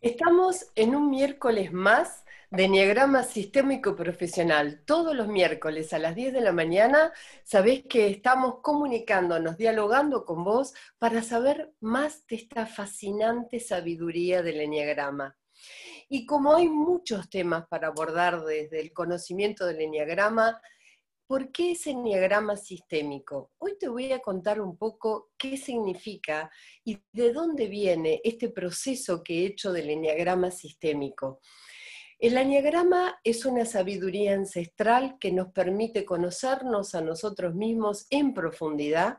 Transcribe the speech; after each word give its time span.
Estamos 0.00 0.70
en 0.76 0.94
un 0.94 1.10
miércoles 1.10 1.72
más 1.72 2.24
de 2.52 2.66
Enneagrama 2.66 3.24
Sistémico 3.24 3.96
Profesional. 3.96 4.80
Todos 4.84 5.12
los 5.16 5.26
miércoles 5.26 5.92
a 5.92 5.98
las 5.98 6.14
10 6.14 6.34
de 6.34 6.40
la 6.40 6.52
mañana 6.52 7.12
sabés 7.42 7.82
que 7.82 8.06
estamos 8.06 8.60
comunicándonos, 8.62 9.56
dialogando 9.56 10.24
con 10.24 10.44
vos 10.44 10.72
para 10.98 11.24
saber 11.24 11.72
más 11.80 12.24
de 12.28 12.36
esta 12.36 12.66
fascinante 12.66 13.58
sabiduría 13.58 14.40
del 14.40 14.60
Enneagrama. 14.60 15.36
Y 16.08 16.26
como 16.26 16.54
hay 16.54 16.68
muchos 16.68 17.28
temas 17.28 17.66
para 17.66 17.88
abordar 17.88 18.44
desde 18.44 18.80
el 18.80 18.92
conocimiento 18.92 19.66
del 19.66 19.80
Enneagrama, 19.80 20.60
¿Por 21.28 21.52
qué 21.52 21.72
es 21.72 21.86
enneagrama 21.86 22.56
sistémico? 22.56 23.50
Hoy 23.58 23.76
te 23.78 23.86
voy 23.86 24.12
a 24.12 24.20
contar 24.20 24.62
un 24.62 24.78
poco 24.78 25.28
qué 25.36 25.58
significa 25.58 26.50
y 26.82 27.02
de 27.12 27.34
dónde 27.34 27.66
viene 27.66 28.22
este 28.24 28.48
proceso 28.48 29.22
que 29.22 29.42
he 29.42 29.46
hecho 29.48 29.70
del 29.70 29.90
enneagrama 29.90 30.50
sistémico. 30.50 31.42
El 32.18 32.38
enneagrama 32.38 33.20
es 33.22 33.44
una 33.44 33.66
sabiduría 33.66 34.32
ancestral 34.32 35.18
que 35.20 35.30
nos 35.30 35.52
permite 35.52 36.06
conocernos 36.06 36.94
a 36.94 37.02
nosotros 37.02 37.54
mismos 37.54 38.06
en 38.08 38.32
profundidad, 38.32 39.18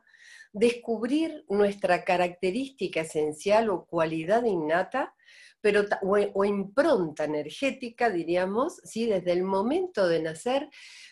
descubrir 0.52 1.45
nuestra 1.48 2.03
característica 2.05 3.02
esencial 3.02 3.70
o 3.70 3.86
cualidad 3.86 4.45
innata, 4.45 5.14
pero, 5.62 5.86
o, 6.02 6.45
impronta 6.45 7.26
energética, 7.26 8.09
diríamos, 8.09 8.78
¿sí? 8.84 9.05
desde 9.08 9.34
el 9.34 9.44
momento 9.44 10.08
de 10.08 10.22
nacer, 10.22 10.70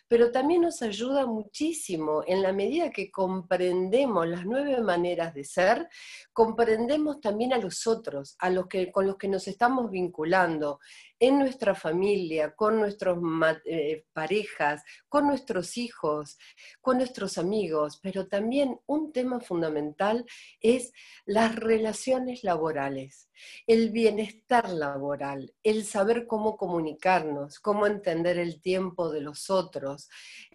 pero 0.08 0.32
también 0.32 0.62
nos 0.62 0.82
ayuda 0.82 1.26
muchísimo 1.26 2.24
en 2.26 2.42
la 2.42 2.54
medida 2.54 2.92
que 2.92 3.12
comprendemos 3.12 4.28
las 4.28 4.46
nueve 4.46 4.82
maneras 4.82 5.34
de 5.34 5.44
ser, 5.44 5.90
comprendemos 6.34 7.20
también 7.20 7.54
a 7.54 7.58
los 7.58 7.88
otros, 7.88 8.36
a 8.40 8.50
los 8.50 8.68
que, 8.68 8.92
con 8.92 9.08
los 9.08 9.18
que 9.18 9.28
nos 9.28 9.48
estamos 9.48 9.92
vinculando 9.92 10.80
en 11.20 11.40
nuestra 11.40 11.74
familia, 11.74 12.56
con 12.56 12.80
nuestras 12.80 13.18
eh, 13.66 14.06
parejas, 14.14 14.84
con 15.10 15.28
nuestros 15.28 15.78
hijos, 15.78 16.38
con 16.82 16.98
nuestros 16.98 17.38
amigos, 17.38 18.00
pero 18.02 18.28
también 18.28 18.80
un 18.86 19.12
tema 19.12 19.40
fundamental 19.40 20.26
es 20.62 20.94
las 21.26 21.56
relaciones 21.56 22.44
laborales, 22.44 23.30
el 23.66 23.90
bienestar 23.90 24.70
laboral, 24.70 25.54
el 25.64 25.86
saber 25.86 26.28
cómo 26.28 26.56
comunicarnos, 26.56 27.60
cómo 27.60 27.88
entender 27.88 28.38
el 28.38 28.62
tiempo 28.62 29.12
de 29.12 29.22
los 29.22 29.50
otros, 29.50 29.97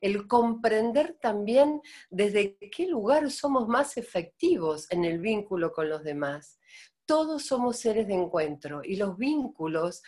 el 0.00 0.26
comprender 0.26 1.16
también 1.20 1.80
desde 2.10 2.56
qué 2.70 2.86
lugar 2.86 3.30
somos 3.30 3.68
más 3.68 3.96
efectivos 3.96 4.90
en 4.90 5.04
el 5.04 5.18
vínculo 5.18 5.72
con 5.72 5.88
los 5.88 6.02
demás. 6.02 6.58
Todos 7.04 7.46
somos 7.46 7.78
seres 7.78 8.06
de 8.06 8.14
encuentro 8.14 8.82
y 8.84 8.96
los 8.96 9.16
vínculos 9.16 10.02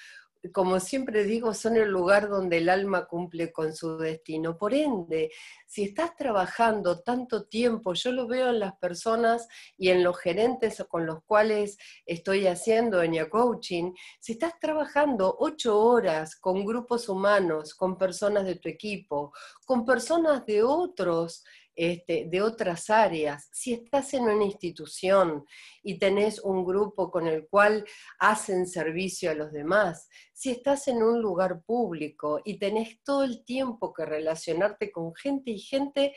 como 0.53 0.81
siempre 0.81 1.25
digo, 1.25 1.55
son 1.55 1.77
el 1.77 1.89
lugar 1.89 2.29
donde 2.29 2.59
el 2.59 2.69
alma 2.69 3.07
cumple 3.07 3.53
con 3.53 3.75
su 3.75 3.97
destino. 3.97 4.59
Por 4.59 4.75
ende, 4.75 5.31
si 5.67 5.85
estás 5.85 6.15
trabajando 6.17 7.01
tanto 7.01 7.47
tiempo, 7.47 7.95
yo 7.95 8.13
lo 8.13 8.27
veo 8.27 8.51
en 8.51 8.61
las 8.61 8.77
personas 8.77 9.49
y 9.77 9.89
en 9.89 10.03
los 10.05 10.19
gerentes 10.19 10.85
con 10.89 11.07
los 11.07 11.23
cuales 11.25 11.79
estoy 12.05 12.47
haciendo 12.47 13.03
en 13.03 13.15
coaching, 13.29 13.93
si 14.21 14.33
estás 14.33 14.59
trabajando 14.61 15.37
ocho 15.39 15.81
horas 15.81 16.37
con 16.37 16.65
grupos 16.65 17.09
humanos, 17.09 17.75
con 17.75 17.97
personas 17.97 18.45
de 18.45 18.57
tu 18.57 18.69
equipo, 18.69 19.33
con 19.65 19.85
personas 19.85 20.45
de 20.47 20.63
otros 20.63 21.45
este, 21.77 22.27
de 22.31 22.43
otras 22.43 22.89
áreas. 22.91 23.49
Si 23.53 23.73
estás 23.73 24.15
en 24.15 24.25
una 24.25 24.45
institución 24.45 25.45
y 25.83 25.99
tenés 25.99 26.39
un 26.39 26.65
grupo 26.65 27.11
con 27.11 27.27
el 27.27 27.49
cual 27.49 27.85
hacen 28.19 28.67
servicio 28.67 29.31
a 29.31 29.35
los 29.35 29.53
demás, 29.53 30.09
si 30.33 30.51
estás 30.51 30.89
en 30.89 31.03
un 31.03 31.21
lugar 31.21 31.63
público 31.65 32.41
y 32.45 32.59
tenés 32.59 33.03
todo 33.03 33.25
el 33.25 33.45
tiempo 33.45 33.93
que 33.93 34.05
relacionarte 34.05 34.93
con 34.93 35.15
gente 35.15 35.51
y 35.51 35.59
gente 35.59 36.15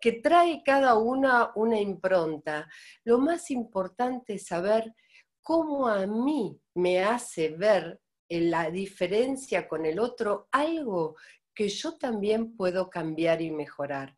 que 0.00 0.12
trae 0.12 0.62
cada 0.64 0.96
una 0.96 1.50
una 1.54 1.78
impronta, 1.78 2.68
lo 3.04 3.18
más 3.18 3.50
importante 3.50 4.34
es 4.34 4.46
saber 4.46 4.94
cómo 5.42 5.88
a 5.88 6.06
mí 6.06 6.60
me 6.74 7.02
hace 7.02 7.48
ver 7.48 8.00
la 8.28 8.70
diferencia 8.70 9.66
con 9.66 9.84
el 9.84 9.98
otro 9.98 10.48
algo 10.52 11.16
que 11.54 11.68
yo 11.68 11.96
también 11.96 12.56
puedo 12.56 12.90
cambiar 12.90 13.42
y 13.42 13.50
mejorar. 13.50 14.16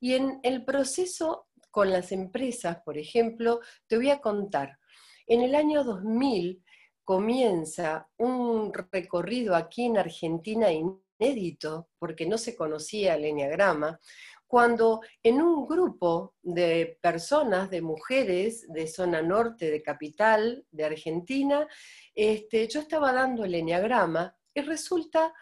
Y 0.00 0.14
en 0.14 0.40
el 0.42 0.64
proceso 0.64 1.48
con 1.70 1.90
las 1.90 2.12
empresas, 2.12 2.78
por 2.84 2.98
ejemplo, 2.98 3.60
te 3.86 3.96
voy 3.96 4.10
a 4.10 4.20
contar. 4.20 4.78
En 5.26 5.42
el 5.42 5.54
año 5.54 5.82
2000 5.82 6.62
comienza 7.02 8.08
un 8.16 8.72
recorrido 8.72 9.54
aquí 9.54 9.86
en 9.86 9.98
Argentina 9.98 10.68
inédito, 10.72 11.88
porque 11.98 12.26
no 12.26 12.38
se 12.38 12.54
conocía 12.54 13.14
el 13.14 13.24
enneagrama, 13.24 14.00
cuando 14.46 15.00
en 15.22 15.42
un 15.42 15.66
grupo 15.66 16.34
de 16.42 16.98
personas, 17.02 17.70
de 17.70 17.82
mujeres 17.82 18.66
de 18.72 18.86
zona 18.86 19.20
norte 19.20 19.70
de 19.70 19.82
capital 19.82 20.64
de 20.70 20.84
Argentina, 20.84 21.66
este, 22.14 22.68
yo 22.68 22.80
estaba 22.80 23.12
dando 23.12 23.44
el 23.44 23.54
enneagrama 23.54 24.36
y 24.54 24.60
resulta 24.60 25.34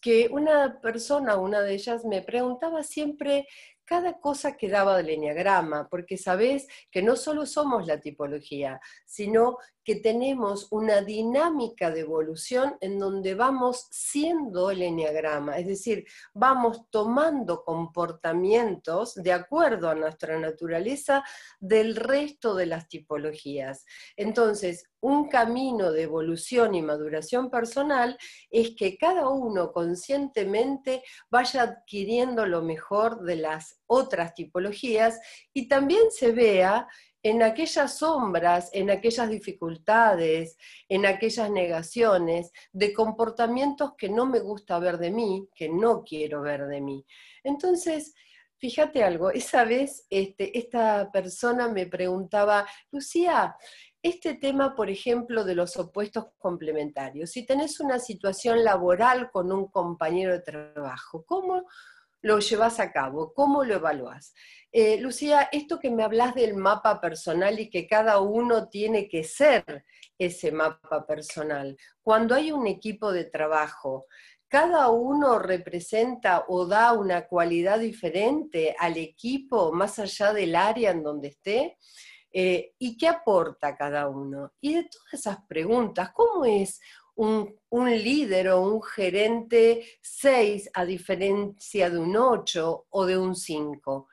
que 0.00 0.28
una 0.30 0.80
persona, 0.80 1.36
una 1.36 1.60
de 1.60 1.74
ellas, 1.74 2.04
me 2.04 2.22
preguntaba 2.22 2.82
siempre 2.82 3.46
cada 3.90 4.20
cosa 4.20 4.56
que 4.56 4.68
daba 4.68 4.96
del 4.96 5.08
enneagrama, 5.10 5.88
porque 5.88 6.16
sabés 6.16 6.68
que 6.92 7.02
no 7.02 7.16
solo 7.16 7.44
somos 7.44 7.88
la 7.88 7.98
tipología, 7.98 8.80
sino 9.04 9.58
que 9.82 9.96
tenemos 9.96 10.68
una 10.70 11.00
dinámica 11.00 11.90
de 11.90 12.02
evolución 12.02 12.76
en 12.80 13.00
donde 13.00 13.34
vamos 13.34 13.88
siendo 13.90 14.70
el 14.70 14.82
enneagrama, 14.82 15.58
es 15.58 15.66
decir, 15.66 16.04
vamos 16.32 16.88
tomando 16.90 17.64
comportamientos 17.64 19.16
de 19.16 19.32
acuerdo 19.32 19.90
a 19.90 19.96
nuestra 19.96 20.38
naturaleza 20.38 21.24
del 21.58 21.96
resto 21.96 22.54
de 22.54 22.66
las 22.66 22.86
tipologías. 22.86 23.84
Entonces, 24.14 24.84
un 25.00 25.28
camino 25.28 25.90
de 25.90 26.02
evolución 26.02 26.76
y 26.76 26.82
maduración 26.82 27.50
personal 27.50 28.16
es 28.50 28.76
que 28.76 28.96
cada 28.96 29.28
uno 29.30 29.72
conscientemente 29.72 31.02
vaya 31.28 31.62
adquiriendo 31.62 32.46
lo 32.46 32.62
mejor 32.62 33.22
de 33.22 33.36
las 33.36 33.79
otras 33.90 34.34
tipologías 34.34 35.20
y 35.52 35.66
también 35.66 36.10
se 36.10 36.30
vea 36.30 36.86
en 37.22 37.42
aquellas 37.42 37.98
sombras, 37.98 38.70
en 38.72 38.88
aquellas 38.90 39.28
dificultades, 39.28 40.56
en 40.88 41.04
aquellas 41.04 41.50
negaciones 41.50 42.52
de 42.72 42.94
comportamientos 42.94 43.94
que 43.98 44.08
no 44.08 44.26
me 44.26 44.38
gusta 44.38 44.78
ver 44.78 44.96
de 44.98 45.10
mí, 45.10 45.48
que 45.54 45.68
no 45.68 46.02
quiero 46.02 46.40
ver 46.42 46.66
de 46.66 46.80
mí. 46.80 47.04
Entonces, 47.42 48.14
fíjate 48.58 49.02
algo, 49.02 49.30
esa 49.30 49.64
vez 49.64 50.06
este, 50.08 50.56
esta 50.56 51.10
persona 51.10 51.68
me 51.68 51.86
preguntaba, 51.86 52.66
Lucía, 52.90 53.56
este 54.02 54.34
tema, 54.34 54.74
por 54.74 54.88
ejemplo, 54.88 55.44
de 55.44 55.56
los 55.56 55.76
opuestos 55.76 56.26
complementarios, 56.38 57.30
si 57.30 57.44
tenés 57.44 57.80
una 57.80 57.98
situación 57.98 58.64
laboral 58.64 59.30
con 59.30 59.52
un 59.52 59.66
compañero 59.66 60.32
de 60.32 60.40
trabajo, 60.40 61.24
¿cómo 61.26 61.66
lo 62.22 62.38
llevas 62.38 62.80
a 62.80 62.92
cabo? 62.92 63.32
¿Cómo 63.34 63.64
lo 63.64 63.74
evalúas? 63.76 64.34
Eh, 64.72 65.00
Lucía, 65.00 65.48
esto 65.50 65.80
que 65.80 65.90
me 65.90 66.04
hablas 66.04 66.34
del 66.34 66.54
mapa 66.54 67.00
personal 67.00 67.58
y 67.58 67.68
que 67.68 67.86
cada 67.88 68.20
uno 68.20 68.68
tiene 68.68 69.08
que 69.08 69.24
ser 69.24 69.84
ese 70.16 70.52
mapa 70.52 71.06
personal. 71.06 71.76
Cuando 72.02 72.34
hay 72.34 72.52
un 72.52 72.66
equipo 72.66 73.12
de 73.12 73.24
trabajo, 73.24 74.06
cada 74.46 74.88
uno 74.88 75.38
representa 75.38 76.44
o 76.48 76.66
da 76.66 76.92
una 76.92 77.26
cualidad 77.26 77.78
diferente 77.78 78.74
al 78.78 78.96
equipo 78.96 79.72
más 79.72 79.98
allá 79.98 80.32
del 80.32 80.56
área 80.56 80.90
en 80.90 81.02
donde 81.02 81.28
esté. 81.28 81.78
Eh, 82.32 82.74
¿Y 82.78 82.96
qué 82.96 83.08
aporta 83.08 83.76
cada 83.76 84.08
uno? 84.08 84.52
Y 84.60 84.74
de 84.74 84.84
todas 84.84 85.14
esas 85.14 85.38
preguntas, 85.48 86.10
¿cómo 86.12 86.44
es 86.44 86.80
un, 87.20 88.00
líder 88.02 88.48
o 88.48 88.62
un 88.62 88.82
gerente 88.82 89.84
6 90.00 90.70
a 90.72 90.84
diferencia 90.84 91.90
de 91.90 91.98
un 91.98 92.16
8 92.16 92.86
o 92.88 93.06
de 93.06 93.18
un 93.18 93.36
5. 93.36 94.08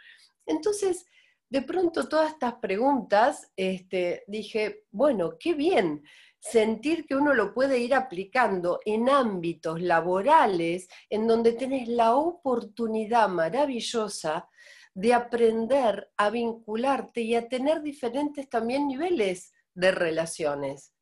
Entonces, 0.45 1.05
de 1.49 1.61
pronto 1.61 2.09
todas 2.09 2.33
estas 2.33 2.55
preguntas, 2.55 3.51
este, 3.55 4.23
dije, 4.27 4.83
bueno, 4.91 5.37
qué 5.39 5.53
bien 5.53 6.03
sentir 6.39 7.05
que 7.05 7.15
uno 7.15 7.33
lo 7.33 7.53
puede 7.53 7.79
ir 7.79 7.95
aplicando 7.95 8.79
en 8.85 9.09
ámbitos 9.09 9.81
laborales 9.81 10.89
en 11.09 11.27
donde 11.27 11.53
tenés 11.53 11.87
la 11.87 12.15
oportunidad 12.15 13.29
maravillosa 13.29 14.49
de 14.93 15.13
aprender 15.13 16.11
a 16.17 16.29
vincularte 16.29 17.21
y 17.21 17.35
a 17.35 17.47
tener 17.47 17.81
diferentes 17.81 18.49
también 18.49 18.87
niveles 18.87 19.53
de 19.73 19.91
relaciones. 19.91 20.96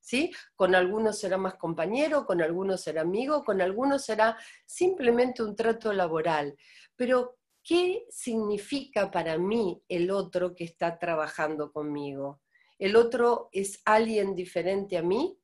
Con 0.56 0.76
algunos 0.76 1.20
será 1.20 1.38
más 1.38 1.56
compañero, 1.56 2.26
con 2.26 2.42
algunos 2.42 2.82
será 2.82 3.02
amigo, 3.02 3.44
con 3.44 3.62
algunos 3.62 4.04
será 4.04 4.38
simplemente 4.66 5.44
un 5.44 5.56
trato 5.56 5.94
laboral. 5.94 6.56
Pero, 6.96 7.38
¿qué 7.64 8.06
significa 8.10 9.10
para 9.10 9.38
mí 9.38 9.82
el 9.88 10.12
otro 10.12 10.56
que 10.56 10.66
está 10.66 11.00
trabajando 11.00 11.72
conmigo? 11.72 12.42
¿El 12.78 12.96
otro 12.96 13.50
es 13.52 13.82
alguien 13.86 14.36
diferente 14.36 14.98
a 14.98 15.02
mí? 15.02 15.40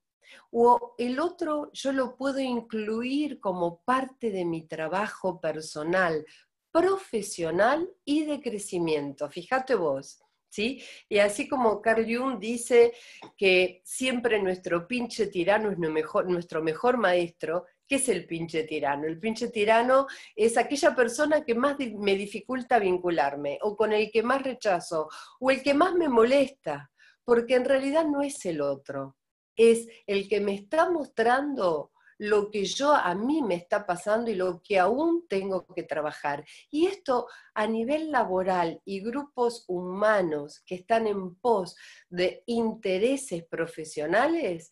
O 0.52 0.96
el 0.98 1.20
otro 1.20 1.70
yo 1.74 1.92
lo 1.92 2.16
puedo 2.16 2.40
incluir 2.40 3.40
como 3.40 3.82
parte 3.84 4.32
de 4.32 4.46
mi 4.46 4.68
trabajo 4.68 5.42
personal, 5.42 6.26
profesional 6.72 7.90
y 8.06 8.26
de 8.26 8.40
crecimiento. 8.42 9.30
Fíjate 9.30 9.76
vos. 9.76 10.22
¿Sí? 10.52 10.84
Y 11.08 11.20
así 11.20 11.48
como 11.48 11.82
Carl 11.82 12.06
Jung 12.06 12.38
dice 12.38 12.92
que 13.38 13.82
siempre 13.86 14.42
nuestro 14.42 14.86
pinche 14.86 15.28
tirano 15.28 15.72
es 15.72 15.78
nuestro 15.78 16.62
mejor 16.62 16.98
maestro, 16.98 17.68
¿qué 17.88 17.96
es 17.96 18.10
el 18.10 18.28
pinche 18.28 18.66
tirano? 18.66 19.08
El 19.08 19.18
pinche 19.18 19.48
tirano 19.48 20.08
es 20.36 20.58
aquella 20.58 20.94
persona 20.94 21.46
que 21.46 21.56
más 21.56 21.78
me 21.98 22.16
dificulta 22.16 22.80
vincularme, 22.80 23.60
o 23.62 23.78
con 23.78 23.94
el 23.94 24.12
que 24.12 24.24
más 24.24 24.44
rechazo, 24.44 25.08
o 25.40 25.52
el 25.52 25.64
que 25.64 25.74
más 25.74 25.94
me 25.94 26.10
molesta, 26.10 26.92
porque 27.24 27.56
en 27.56 27.64
realidad 27.64 28.04
no 28.04 28.22
es 28.22 28.46
el 28.46 28.60
otro, 28.60 29.16
es 29.56 29.88
el 30.06 30.28
que 30.28 30.42
me 30.42 30.54
está 30.54 30.90
mostrando 30.90 31.94
lo 32.22 32.52
que 32.52 32.66
yo 32.66 32.94
a 32.94 33.16
mí 33.16 33.42
me 33.42 33.56
está 33.56 33.84
pasando 33.88 34.30
y 34.30 34.36
lo 34.36 34.62
que 34.62 34.78
aún 34.78 35.26
tengo 35.28 35.66
que 35.66 35.82
trabajar. 35.82 36.46
Y 36.70 36.86
esto 36.86 37.28
a 37.56 37.66
nivel 37.66 38.12
laboral 38.12 38.80
y 38.86 39.02
grupos 39.02 39.66
humanos 39.68 40.62
que 40.68 40.76
están 40.76 41.08
en 41.08 41.34
pos 41.34 41.76
de 42.10 42.44
intereses 42.46 43.44
profesionales, 43.46 44.70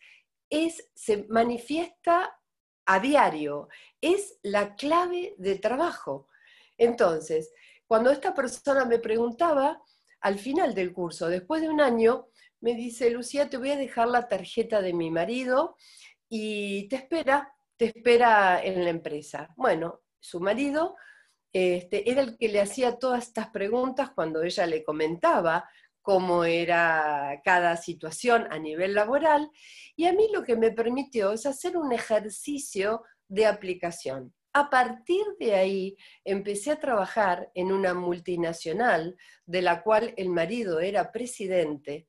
es, 0.48 0.92
se 0.94 1.26
manifiesta 1.28 2.40
a 2.86 3.00
diario, 3.00 3.68
es 4.00 4.38
la 4.44 4.76
clave 4.76 5.34
de 5.40 5.58
trabajo. 5.58 6.28
Entonces, 6.78 7.52
cuando 7.88 8.12
esta 8.12 8.36
persona 8.36 8.86
me 8.86 9.00
preguntaba, 9.00 9.82
al 10.22 10.38
final 10.38 10.76
del 10.76 10.94
curso, 10.94 11.28
después 11.28 11.64
de 11.64 11.70
un 11.70 11.82
año, 11.82 12.28
me 12.62 12.76
dice, 12.76 13.10
Lucía, 13.10 13.50
te 13.50 13.58
voy 13.58 13.72
a 13.72 13.78
dejar 13.78 14.08
la 14.08 14.28
tarjeta 14.28 14.84
de 14.84 14.94
mi 14.94 15.10
marido 15.10 15.78
y 16.30 16.88
te 16.88 16.98
espera, 16.98 17.52
te 17.76 17.86
espera 17.86 18.64
en 18.64 18.84
la 18.84 18.92
empresa. 18.92 19.54
Bueno, 19.58 20.02
su 20.20 20.40
marido 20.40 20.96
este, 21.52 22.10
era 22.10 22.22
el 22.22 22.38
que 22.38 22.50
le 22.50 22.62
hacía 22.62 23.00
todas 23.00 23.28
estas 23.28 23.50
preguntas 23.50 24.12
cuando 24.12 24.44
ella 24.44 24.66
le 24.68 24.84
comentaba 24.84 25.68
cómo 26.02 26.44
era 26.44 27.42
cada 27.44 27.76
situación 27.78 28.48
a 28.52 28.58
nivel 28.58 28.96
laboral, 28.96 29.50
y 29.96 30.06
a 30.06 30.14
mí 30.14 30.28
lo 30.34 30.44
que 30.44 30.56
me 30.56 30.72
permitió 30.72 31.34
es 31.34 31.46
hacer 31.46 31.78
un 31.78 31.92
ejercicio 31.92 33.04
de 33.28 33.46
aplicación. 33.46 34.34
A 34.54 34.70
partir 34.70 35.24
de 35.40 35.54
ahí 35.54 35.96
empecé 36.24 36.72
a 36.72 36.80
trabajar 36.80 37.52
en 37.54 37.72
una 37.72 37.94
multinacional 37.94 39.16
de 39.46 39.62
la 39.62 39.84
cual 39.84 40.14
el 40.18 40.30
marido 40.30 40.80
era 40.80 41.12
presidente 41.12 42.08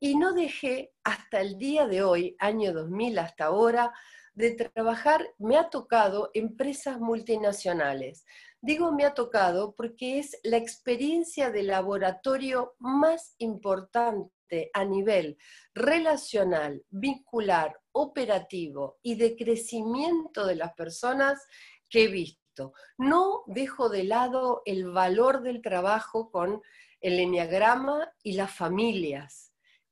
y 0.00 0.16
no 0.16 0.32
dejé 0.32 0.94
hasta 1.04 1.42
el 1.42 1.58
día 1.58 1.86
de 1.86 2.02
hoy, 2.02 2.34
año 2.38 2.72
2000 2.72 3.18
hasta 3.18 3.44
ahora, 3.44 3.92
de 4.32 4.52
trabajar, 4.52 5.28
me 5.38 5.58
ha 5.58 5.68
tocado 5.68 6.30
empresas 6.32 6.98
multinacionales. 6.98 8.24
Digo 8.62 8.92
me 8.92 9.04
ha 9.04 9.12
tocado 9.12 9.74
porque 9.74 10.18
es 10.18 10.38
la 10.42 10.56
experiencia 10.56 11.50
de 11.50 11.62
laboratorio 11.64 12.74
más 12.78 13.34
importante 13.38 14.70
a 14.72 14.84
nivel 14.84 15.36
relacional, 15.74 16.82
vincular, 16.88 17.78
operativo 17.92 18.98
y 19.02 19.16
de 19.16 19.36
crecimiento 19.36 20.46
de 20.46 20.56
las 20.56 20.72
personas 20.72 21.46
que 21.90 22.04
he 22.04 22.08
visto. 22.08 22.72
No 22.96 23.42
dejo 23.46 23.90
de 23.90 24.04
lado 24.04 24.62
el 24.64 24.90
valor 24.90 25.42
del 25.42 25.60
trabajo 25.60 26.30
con 26.30 26.62
el 27.00 27.18
enneagrama 27.18 28.10
y 28.22 28.32
las 28.32 28.54
familias 28.54 29.49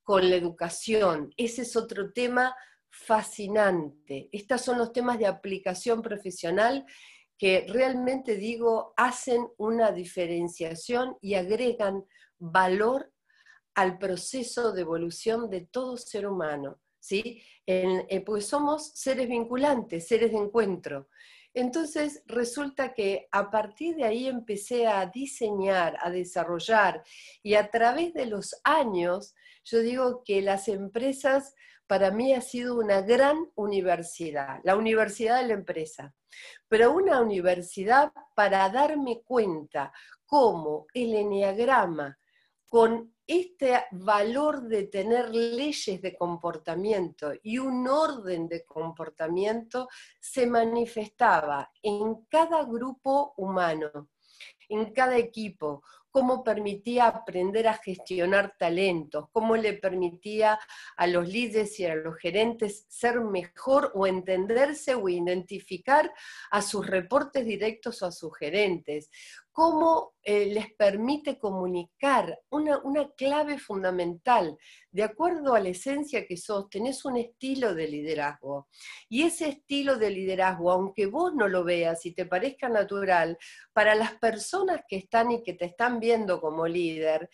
con 0.09 0.31
la 0.31 0.37
educación. 0.37 1.35
Ese 1.37 1.61
es 1.61 1.77
otro 1.77 2.15
tema 2.15 2.57
fascinante. 2.89 4.31
Estos 4.33 4.63
son 4.63 4.79
los 4.79 4.91
temas 4.91 5.19
de 5.19 5.27
aplicación 5.27 6.01
profesional 6.01 6.87
que 7.37 7.67
realmente 7.69 8.37
digo 8.37 8.95
hacen 8.97 9.47
una 9.59 9.93
diferenciación 9.93 11.19
y 11.21 11.35
agregan 11.35 12.07
valor 12.39 13.13
al 13.75 13.99
proceso 13.99 14.73
de 14.73 14.81
evolución 14.81 15.51
de 15.51 15.69
todo 15.71 15.99
ser 15.99 16.27
humano, 16.27 16.81
¿sí? 16.99 17.43
Eh, 17.67 18.23
pues 18.25 18.47
somos 18.47 18.93
seres 18.95 19.29
vinculantes, 19.29 20.09
seres 20.09 20.33
de 20.33 20.39
encuentro. 20.39 21.11
Entonces 21.55 22.23
resulta 22.27 22.95
que 22.95 23.29
a 23.31 23.51
partir 23.51 23.97
de 23.97 24.05
ahí 24.05 24.27
empecé 24.27 24.87
a 24.87 25.07
diseñar, 25.07 25.97
a 26.01 26.11
desarrollar 26.11 27.03
y 27.43 27.55
a 27.55 27.71
través 27.71 28.13
de 28.15 28.27
los 28.27 28.61
años 28.65 29.35
yo 29.65 29.81
digo 29.81 30.23
que 30.25 30.41
las 30.43 30.69
empresas 30.69 31.55
para 31.87 32.11
mí 32.11 32.35
ha 32.35 32.43
sido 32.43 32.77
una 32.77 33.01
gran 33.01 33.51
universidad, 33.55 34.61
la 34.63 34.77
universidad 34.77 35.41
de 35.41 35.49
la 35.49 35.55
empresa, 35.55 36.15
pero 36.69 36.93
una 36.93 37.21
universidad 37.21 38.13
para 38.35 38.69
darme 38.69 39.23
cuenta 39.25 39.93
cómo 40.27 40.87
el 40.93 41.15
enneagrama, 41.15 42.18
con 42.69 43.15
este 43.27 43.85
valor 43.93 44.63
de 44.63 44.85
tener 44.85 45.35
leyes 45.35 46.01
de 46.01 46.17
comportamiento 46.17 47.33
y 47.43 47.59
un 47.59 47.87
orden 47.87 48.49
de 48.49 48.65
comportamiento, 48.65 49.89
se 50.21 50.47
manifestaba 50.47 51.71
en 51.83 52.25
cada 52.29 52.65
grupo 52.65 53.35
humano, 53.37 54.11
en 54.69 54.93
cada 54.93 55.17
equipo, 55.17 55.83
cómo 56.11 56.43
permitía 56.43 57.07
aprender 57.07 57.69
a 57.69 57.75
gestionar 57.75 58.57
talentos, 58.59 59.27
cómo 59.31 59.57
le 59.57 59.75
permitía 59.75 60.59
a 60.97 61.07
los 61.07 61.29
líderes 61.29 61.79
y 61.81 61.87
a 61.87 61.95
los 61.95 62.17
gerentes 62.17 62.87
ser 62.89 63.21
mejor 63.21 63.93
o 63.95 64.07
entenderse 64.07 64.95
o 64.95 65.09
identificar 65.09 66.13
a 66.51 66.63
sus 66.63 66.87
reportes 66.87 67.45
directos 67.45 68.03
o 68.03 68.07
a 68.07 68.13
sus 68.13 68.37
gerentes, 68.37 69.11
cómo 69.59 70.15
eh, 70.23 70.47
les 70.47 70.73
permite 70.75 71.37
comunicar 71.37 72.39
una, 72.49 72.79
una, 72.85 73.11
clave 73.17 73.59
fundamental. 73.59 74.57
De 74.93 75.03
acuerdo 75.03 75.57
a 75.57 75.59
la 75.59 75.71
esencia 75.71 76.25
que 76.29 76.37
sos, 76.37 76.71
tenés 76.71 77.05
un 77.05 77.17
estilo 77.17 77.75
de 77.75 77.89
liderazgo. 77.89 78.69
Y 79.09 79.25
ese 79.25 79.49
estilo 79.49 79.97
de 79.97 80.11
liderazgo, 80.11 80.71
aunque 80.71 81.07
vos 81.07 81.35
no 81.35 81.49
lo 81.49 81.65
veas 81.65 82.07
y 82.07 82.13
te 82.13 82.25
parezca 82.25 82.69
natural, 82.69 83.37
para 83.73 83.97
las 83.97 84.13
personas 84.13 84.83
que 84.87 84.95
están 84.95 85.33
y 85.33 85.43
que 85.43 85.55
te 85.55 85.65
están 85.65 85.99
viendo 85.99 86.41
como 86.41 86.69
líder, 86.69 87.29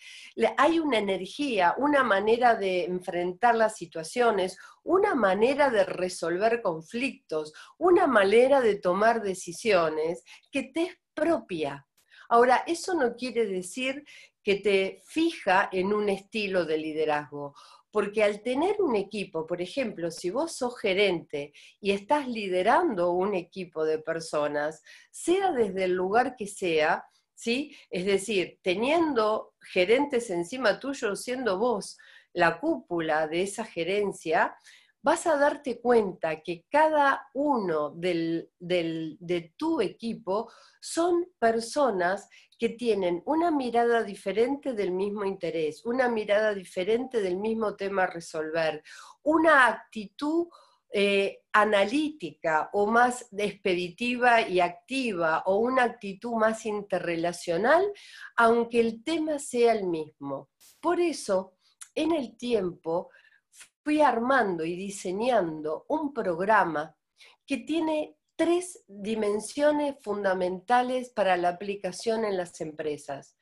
hay 0.57 0.79
una 0.79 0.97
energía, 0.97 1.75
una 1.77 2.03
manera 2.03 2.55
de 2.55 2.85
enfrentar 2.85 3.53
las 3.53 3.75
situaciones, 3.75 4.57
una 4.81 5.13
manera 5.13 5.69
de 5.69 5.83
resolver 5.83 6.63
conflictos, 6.63 7.53
una 7.77 8.07
manera 8.07 8.61
de 8.61 8.77
tomar 8.77 9.21
decisiones 9.21 10.23
que 10.51 10.63
te 10.63 10.81
es 10.85 10.97
propia 11.13 11.85
Ahora, 12.29 12.63
eso 12.67 12.93
no 12.93 13.15
quiere 13.15 13.45
decir 13.45 14.03
que 14.43 14.55
te 14.55 15.01
fija 15.05 15.69
en 15.71 15.93
un 15.93 16.09
estilo 16.09 16.65
de 16.65 16.77
liderazgo, 16.77 17.55
porque 17.91 18.23
al 18.23 18.41
tener 18.41 18.81
un 18.81 18.95
equipo, 18.95 19.47
por 19.47 19.61
ejemplo, 19.61 20.11
si 20.11 20.29
vos 20.29 20.51
sos 20.51 20.77
gerente 20.79 21.53
y 21.79 21.91
estás 21.91 22.27
liderando 22.27 23.11
un 23.11 23.33
equipo 23.33 23.85
de 23.85 23.99
personas, 23.99 24.83
sea 25.11 25.51
desde 25.51 25.85
el 25.85 25.93
lugar 25.93 26.35
que 26.35 26.45
sea, 26.45 27.05
¿sí? 27.33 27.75
Es 27.89 28.05
decir, 28.05 28.59
teniendo 28.61 29.53
gerentes 29.61 30.29
encima 30.29 30.79
tuyo, 30.79 31.15
siendo 31.15 31.57
vos 31.57 31.97
la 32.33 32.59
cúpula 32.59 33.27
de 33.27 33.43
esa 33.43 33.63
gerencia, 33.63 34.55
vas 35.05 35.27
a 35.27 35.37
darte 35.37 35.79
cuenta 35.79 36.41
que 36.41 36.65
cada 36.67 37.29
uno 37.35 37.91
de 37.95 39.53
tu 39.55 39.79
equipo 39.79 40.51
son 40.81 41.27
personas 41.37 42.27
que 42.57 42.69
tienen 42.69 43.21
una 43.27 43.51
mirada 43.51 44.01
diferente 44.01 44.73
del 44.73 44.89
mismo 44.89 45.23
interés, 45.23 45.85
una 45.85 46.09
mirada 46.09 46.55
diferente 46.55 47.21
del 47.21 47.37
mismo 47.37 47.75
tema 47.75 48.05
a 48.05 48.07
resolver, 48.07 48.81
una 49.21 49.67
actitud 49.67 50.47
eh, 50.91 51.43
analítica 51.53 52.71
o 52.73 52.87
más 52.87 53.27
expeditiva 53.37 54.41
y 54.41 54.59
activa 54.59 55.43
o 55.45 55.57
una 55.57 55.83
actitud 55.83 56.33
más 56.33 56.65
interrelacional, 56.65 57.85
aunque 58.37 58.79
el 58.79 59.03
tema 59.03 59.37
sea 59.37 59.73
el 59.73 59.85
mismo. 59.85 60.49
Por 60.79 60.99
eso, 60.99 61.53
en 61.93 62.11
el 62.11 62.35
tiempo, 62.37 63.11
fui 63.85 64.01
armando 64.01 64.65
y 64.65 64.75
diseñando 64.75 65.85
un 65.89 66.11
programa 66.11 66.97
que 67.45 67.57
tiene 67.57 68.17
tres 68.35 68.83
dimensiones 68.87 69.97
fundamentales 70.01 71.11
para 71.11 71.37
la 71.37 71.49
aplicación 71.49 72.25
en 72.25 72.35
las 72.35 72.59
empresas. 72.61 73.37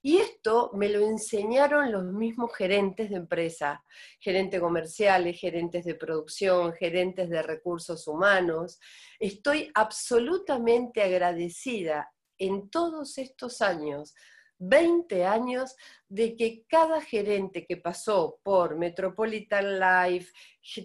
Y 0.00 0.16
esto 0.16 0.70
me 0.72 0.88
lo 0.88 1.00
enseñaron 1.06 1.92
los 1.92 2.06
mismos 2.06 2.56
gerentes 2.56 3.10
de 3.10 3.16
empresa, 3.16 3.84
gerentes 4.18 4.60
comerciales, 4.60 5.38
gerentes 5.38 5.84
de 5.84 5.94
producción, 5.94 6.72
gerentes 6.72 7.28
de 7.28 7.42
recursos 7.42 8.08
humanos. 8.08 8.80
Estoy 9.20 9.70
absolutamente 9.74 11.02
agradecida 11.02 12.10
en 12.38 12.70
todos 12.70 13.18
estos 13.18 13.60
años 13.60 14.14
20 14.64 15.24
años 15.24 15.74
de 16.08 16.36
que 16.36 16.64
cada 16.68 17.00
gerente 17.00 17.66
que 17.66 17.78
pasó 17.78 18.38
por 18.44 18.76
Metropolitan 18.76 19.80
Life, 19.80 20.30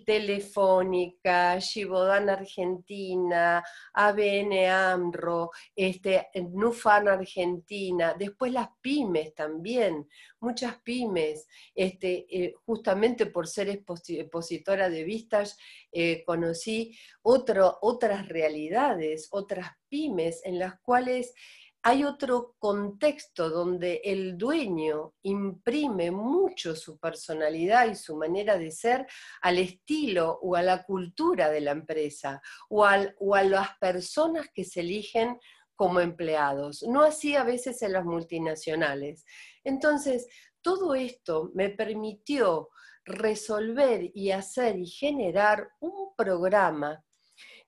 Telefónica, 0.03 1.59
Givaudan 1.61 2.29
Argentina, 2.29 3.63
ABN 3.93 4.67
AMRO, 4.67 5.51
este, 5.75 6.27
Nufan 6.53 7.07
Argentina, 7.07 8.15
después 8.17 8.51
las 8.51 8.69
pymes 8.81 9.35
también, 9.35 10.07
muchas 10.39 10.81
pymes, 10.81 11.47
este, 11.75 12.25
eh, 12.29 12.55
justamente 12.65 13.27
por 13.27 13.47
ser 13.47 13.69
expositora 13.69 14.89
de 14.89 15.03
vistas, 15.03 15.55
eh, 15.91 16.23
conocí 16.25 16.97
otras 17.21 18.27
realidades, 18.27 19.27
otras 19.29 19.69
pymes 19.87 20.41
en 20.45 20.57
las 20.57 20.79
cuales 20.79 21.35
hay 21.83 22.03
otro 22.03 22.55
contexto 22.59 23.49
donde 23.49 24.01
el 24.03 24.37
dueño 24.37 25.13
imprime 25.23 26.11
mucho 26.11 26.75
su 26.75 26.97
personalidad 26.97 27.87
y 27.87 27.95
su 27.95 28.17
manera 28.17 28.57
de 28.57 28.71
ser 28.71 29.07
al 29.41 29.57
estilo 29.57 30.39
o 30.41 30.55
a 30.55 30.63
la 30.63 30.83
cultura 30.83 31.49
de 31.49 31.61
la 31.61 31.71
empresa 31.71 32.41
o, 32.69 32.85
o 33.19 33.35
a 33.35 33.43
las 33.43 33.77
personas 33.77 34.47
que 34.53 34.65
se 34.65 34.81
eligen 34.81 35.39
como 35.75 35.99
empleados. 35.99 36.83
No 36.83 37.03
así 37.03 37.35
a 37.35 37.43
veces 37.43 37.81
en 37.83 37.93
las 37.93 38.03
multinacionales. 38.03 39.23
Entonces, 39.63 40.27
todo 40.61 40.95
esto 40.95 41.51
me 41.53 41.69
permitió 41.69 42.69
resolver 43.05 44.11
y 44.13 44.31
hacer 44.31 44.77
y 44.77 44.87
generar 44.87 45.69
un 45.79 46.13
programa 46.15 47.03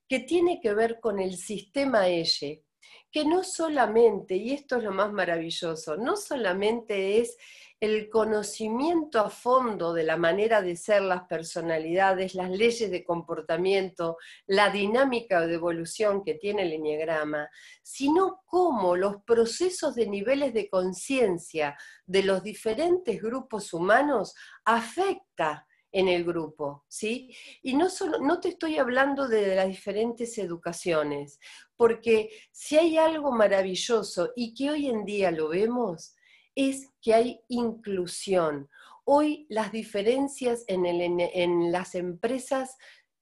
que 0.08 0.20
tiene 0.20 0.60
que 0.60 0.74
ver 0.74 1.00
con 1.00 1.20
el 1.20 1.38
sistema 1.38 2.08
EYE, 2.08 2.66
que 3.12 3.26
no 3.26 3.44
solamente, 3.44 4.36
y 4.36 4.54
esto 4.54 4.78
es 4.78 4.84
lo 4.84 4.92
más 4.92 5.12
maravilloso, 5.12 5.98
no 5.98 6.16
solamente 6.16 7.20
es 7.20 7.38
el 7.80 8.10
conocimiento 8.10 9.22
a 9.22 9.30
fondo 9.30 9.94
de 9.94 10.04
la 10.04 10.18
manera 10.18 10.62
de 10.62 10.76
ser 10.76 11.02
las 11.02 11.24
personalidades, 11.24 12.36
las 12.36 12.50
leyes 12.50 12.92
de 12.92 13.06
comportamiento, 13.06 14.18
la 14.48 14.70
dinámica 14.70 15.48
de 15.48 15.54
evolución 15.54 16.22
que 16.24 16.34
tiene 16.34 16.64
el 16.64 16.74
enneagrama, 16.74 17.50
sino 17.82 18.42
cómo 18.46 18.98
los 18.98 19.24
procesos 19.24 19.96
de 19.96 20.08
niveles 20.08 20.54
de 20.54 20.70
conciencia 20.70 21.78
de 22.06 22.24
los 22.24 22.44
diferentes 22.44 23.22
grupos 23.22 23.74
humanos 23.74 24.36
afecta 24.66 25.66
en 25.92 26.08
el 26.08 26.24
grupo, 26.24 26.86
¿sí? 26.88 27.36
Y 27.62 27.74
no, 27.76 27.90
solo, 27.90 28.20
no 28.20 28.40
te 28.40 28.50
estoy 28.50 28.78
hablando 28.78 29.28
de 29.28 29.56
las 29.56 29.68
diferentes 29.68 30.38
educaciones, 30.38 31.40
porque 31.76 32.30
si 32.52 32.78
hay 32.78 32.98
algo 32.98 33.32
maravilloso 33.32 34.32
y 34.36 34.54
que 34.54 34.70
hoy 34.70 34.88
en 34.88 35.06
día 35.06 35.32
lo 35.32 35.50
vemos, 35.50 36.16
es 36.56 36.92
que 37.02 37.14
hay 37.14 37.42
inclusión. 37.48 38.70
Hoy 39.06 39.48
las 39.50 39.72
diferencias 39.72 40.64
en, 40.68 40.86
en 40.86 41.72
las 41.72 41.96
empresas 41.96 42.78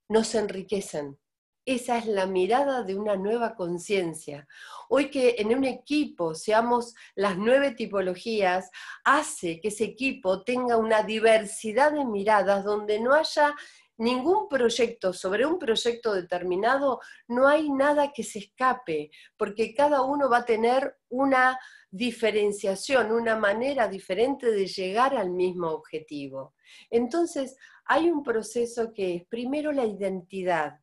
nos 0.09 0.35
enriquecen, 0.35 1.17
esa 1.67 1.97
es 1.97 2.05
la 2.05 2.25
mirada 2.25 2.81
de 2.83 2.95
una 2.95 3.17
nueva 3.17 3.53
conciencia. 3.53 4.47
Hoy 4.87 5.11
que 5.11 5.35
en 5.37 5.53
un 5.53 5.65
equipo 5.65 6.33
seamos 6.33 6.95
las 7.13 7.37
nueve 7.37 7.71
tipologías, 7.71 8.71
hace 9.03 9.59
que 9.59 9.67
ese 9.67 9.83
equipo 9.83 10.43
tenga 10.43 10.77
una 10.77 11.03
diversidad 11.03 11.91
de 11.91 12.05
miradas 12.05 12.63
donde 12.63 13.01
no 13.01 13.13
haya 13.13 13.53
ningún 13.97 14.47
proyecto 14.47 15.11
sobre 15.11 15.45
un 15.45 15.59
proyecto 15.59 16.13
determinado, 16.13 17.01
no 17.27 17.49
hay 17.49 17.69
nada 17.69 18.13
que 18.13 18.23
se 18.23 18.39
escape, 18.39 19.11
porque 19.35 19.73
cada 19.73 20.03
uno 20.03 20.29
va 20.29 20.37
a 20.37 20.45
tener 20.45 20.95
una 21.09 21.59
diferenciación, 21.91 23.11
una 23.11 23.35
manera 23.35 23.89
diferente 23.89 24.51
de 24.51 24.67
llegar 24.67 25.17
al 25.17 25.31
mismo 25.31 25.67
objetivo. 25.71 26.53
Entonces, 26.89 27.57
hay 27.83 28.09
un 28.09 28.23
proceso 28.23 28.93
que 28.93 29.15
es 29.15 29.25
primero 29.25 29.73
la 29.73 29.85
identidad 29.85 30.79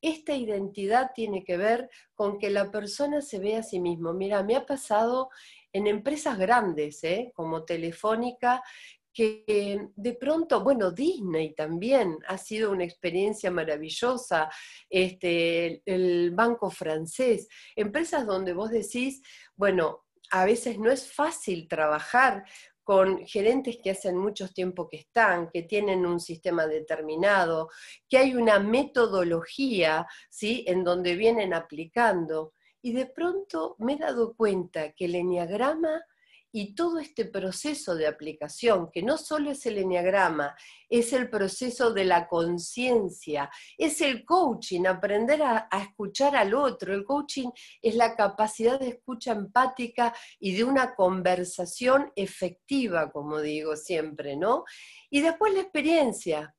esta 0.00 0.34
identidad 0.34 1.10
tiene 1.14 1.44
que 1.44 1.56
ver 1.56 1.90
con 2.14 2.38
que 2.38 2.50
la 2.50 2.70
persona 2.70 3.20
se 3.20 3.38
vea 3.38 3.60
a 3.60 3.62
sí 3.62 3.80
mismo. 3.80 4.12
Mira, 4.12 4.42
me 4.42 4.56
ha 4.56 4.66
pasado 4.66 5.30
en 5.72 5.86
empresas 5.86 6.38
grandes, 6.38 7.02
¿eh? 7.04 7.32
como 7.34 7.64
Telefónica, 7.64 8.62
que 9.14 9.88
de 9.94 10.14
pronto, 10.14 10.62
bueno, 10.62 10.90
Disney 10.90 11.54
también 11.54 12.18
ha 12.26 12.36
sido 12.36 12.72
una 12.72 12.84
experiencia 12.84 13.50
maravillosa, 13.50 14.50
este, 14.90 15.82
el 15.86 16.32
banco 16.32 16.68
francés, 16.68 17.48
empresas 17.76 18.26
donde 18.26 18.52
vos 18.52 18.70
decís, 18.70 19.22
bueno, 19.54 20.04
a 20.30 20.44
veces 20.44 20.78
no 20.78 20.90
es 20.90 21.12
fácil 21.12 21.68
trabajar 21.68 22.44
con 22.84 23.26
gerentes 23.26 23.78
que 23.82 23.90
hacen 23.90 24.16
mucho 24.16 24.48
tiempo 24.48 24.88
que 24.88 24.98
están, 24.98 25.50
que 25.50 25.62
tienen 25.62 26.06
un 26.06 26.20
sistema 26.20 26.66
determinado, 26.66 27.70
que 28.08 28.18
hay 28.18 28.34
una 28.36 28.58
metodología, 28.58 30.06
¿sí? 30.30 30.64
En 30.68 30.84
donde 30.84 31.16
vienen 31.16 31.54
aplicando. 31.54 32.52
Y 32.82 32.92
de 32.92 33.06
pronto 33.06 33.74
me 33.78 33.94
he 33.94 33.96
dado 33.96 34.34
cuenta 34.36 34.92
que 34.92 35.06
el 35.06 35.14
enneagrama 35.14 36.02
y 36.56 36.72
todo 36.72 37.00
este 37.00 37.24
proceso 37.24 37.96
de 37.96 38.06
aplicación, 38.06 38.88
que 38.92 39.02
no 39.02 39.18
solo 39.18 39.50
es 39.50 39.66
el 39.66 39.76
enneagrama, 39.76 40.54
es 40.88 41.12
el 41.12 41.28
proceso 41.28 41.92
de 41.92 42.04
la 42.04 42.28
conciencia, 42.28 43.50
es 43.76 44.00
el 44.00 44.24
coaching, 44.24 44.86
aprender 44.86 45.42
a, 45.42 45.68
escuchar 45.82 46.36
al 46.36 46.54
otro. 46.54 46.94
El 46.94 47.04
coaching 47.04 47.48
es 47.82 47.96
la 47.96 48.14
capacidad 48.14 48.78
de 48.78 48.90
escucha 48.90 49.32
empática 49.32 50.14
y 50.38 50.54
de 50.54 50.62
una 50.62 50.94
conversación 50.94 52.12
efectiva, 52.14 53.10
como 53.10 53.40
digo 53.40 53.74
siempre, 53.74 54.36
¿no? 54.36 54.62
Y 55.10 55.22
después 55.22 55.52
la 55.54 55.60
experiencia. 55.60 56.54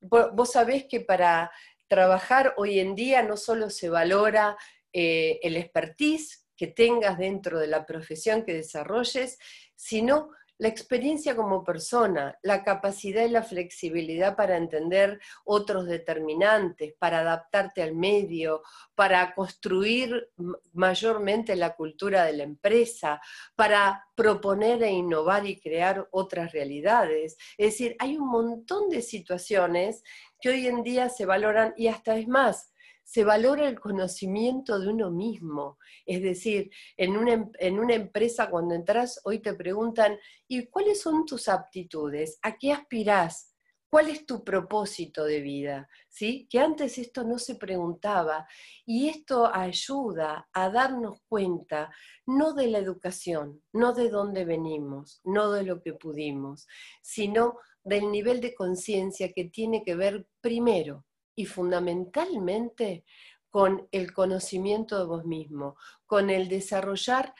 Vos 0.00 0.52
sabés 0.52 0.86
que 0.88 1.00
para 1.00 1.50
trabajar 1.88 2.54
hoy 2.56 2.78
en 2.78 2.94
día 2.94 3.24
no 3.24 3.36
solo 3.36 3.68
se 3.68 3.88
valora 3.88 4.56
eh, 4.92 5.40
el 5.42 5.56
expertise, 5.56 6.43
que 6.56 6.68
tengas 6.68 7.18
dentro 7.18 7.58
de 7.58 7.66
la 7.66 7.86
profesión 7.86 8.44
que 8.44 8.54
desarrolles, 8.54 9.38
sino 9.74 10.30
la 10.58 10.68
experiencia 10.68 11.34
como 11.34 11.64
persona, 11.64 12.38
la 12.42 12.62
capacidad 12.62 13.24
y 13.24 13.28
la 13.28 13.42
flexibilidad 13.42 14.36
para 14.36 14.56
entender 14.56 15.20
otros 15.44 15.86
determinantes, 15.86 16.94
para 16.98 17.20
adaptarte 17.20 17.82
al 17.82 17.94
medio, 17.94 18.62
para 18.94 19.34
construir 19.34 20.30
mayormente 20.72 21.56
la 21.56 21.74
cultura 21.74 22.24
de 22.24 22.34
la 22.34 22.44
empresa, 22.44 23.20
para 23.56 24.06
proponer 24.14 24.82
e 24.84 24.90
innovar 24.90 25.44
y 25.44 25.58
crear 25.58 26.06
otras 26.12 26.52
realidades. 26.52 27.36
Es 27.58 27.72
decir, 27.72 27.96
hay 27.98 28.16
un 28.16 28.28
montón 28.28 28.88
de 28.90 29.02
situaciones 29.02 30.04
que 30.40 30.50
hoy 30.50 30.68
en 30.68 30.84
día 30.84 31.08
se 31.08 31.26
valoran 31.26 31.74
y 31.76 31.88
hasta 31.88 32.16
es 32.16 32.28
más, 32.28 32.72
se 33.04 33.22
valora 33.22 33.68
el 33.68 33.78
conocimiento 33.78 34.80
de 34.80 34.88
uno 34.88 35.10
mismo. 35.10 35.78
Es 36.06 36.22
decir, 36.22 36.70
en 36.96 37.16
una, 37.16 37.34
em, 37.34 37.50
en 37.58 37.78
una, 37.78 37.94
empresa 37.94 38.50
cuando 38.50 38.74
entras, 38.74 39.20
hoy 39.24 39.40
te 39.40 39.54
preguntan, 39.54 40.18
¿y 40.48 40.66
cuáles 40.66 41.02
son 41.02 41.26
tus 41.26 41.48
aptitudes? 41.48 42.38
¿A 42.42 42.56
qué 42.56 42.72
aspirás? 42.72 43.52
¿Cuál 43.90 44.08
es 44.08 44.26
tu 44.26 44.42
propósito 44.42 45.24
de 45.24 45.40
vida? 45.40 45.88
¿Sí? 46.08 46.48
Que 46.50 46.58
antes 46.58 46.98
esto 46.98 47.22
no 47.22 47.38
se 47.38 47.54
preguntaba 47.54 48.48
y 48.84 49.08
esto 49.08 49.54
ayuda 49.54 50.48
a 50.52 50.70
darnos 50.70 51.20
cuenta 51.28 51.94
no 52.26 52.54
de 52.54 52.66
la 52.68 52.78
educación, 52.78 53.62
no 53.72 53.92
de 53.92 54.08
dónde 54.08 54.44
venimos, 54.44 55.20
no 55.22 55.52
de 55.52 55.62
lo 55.62 55.80
que 55.80 55.92
pudimos, 55.92 56.66
sino 57.02 57.58
del 57.84 58.10
nivel 58.10 58.40
de 58.40 58.54
conciencia 58.54 59.32
que 59.32 59.44
tiene 59.44 59.84
que 59.84 59.94
ver 59.94 60.26
primero 60.40 61.04
y 61.34 61.46
fundamentalmente 61.46 63.04
con 63.50 63.88
el 63.92 64.12
conocimiento 64.12 64.98
de 64.98 65.04
vos 65.04 65.24
mismo, 65.24 65.76
con 66.06 66.30
el 66.30 66.48
desarrollar 66.48 67.34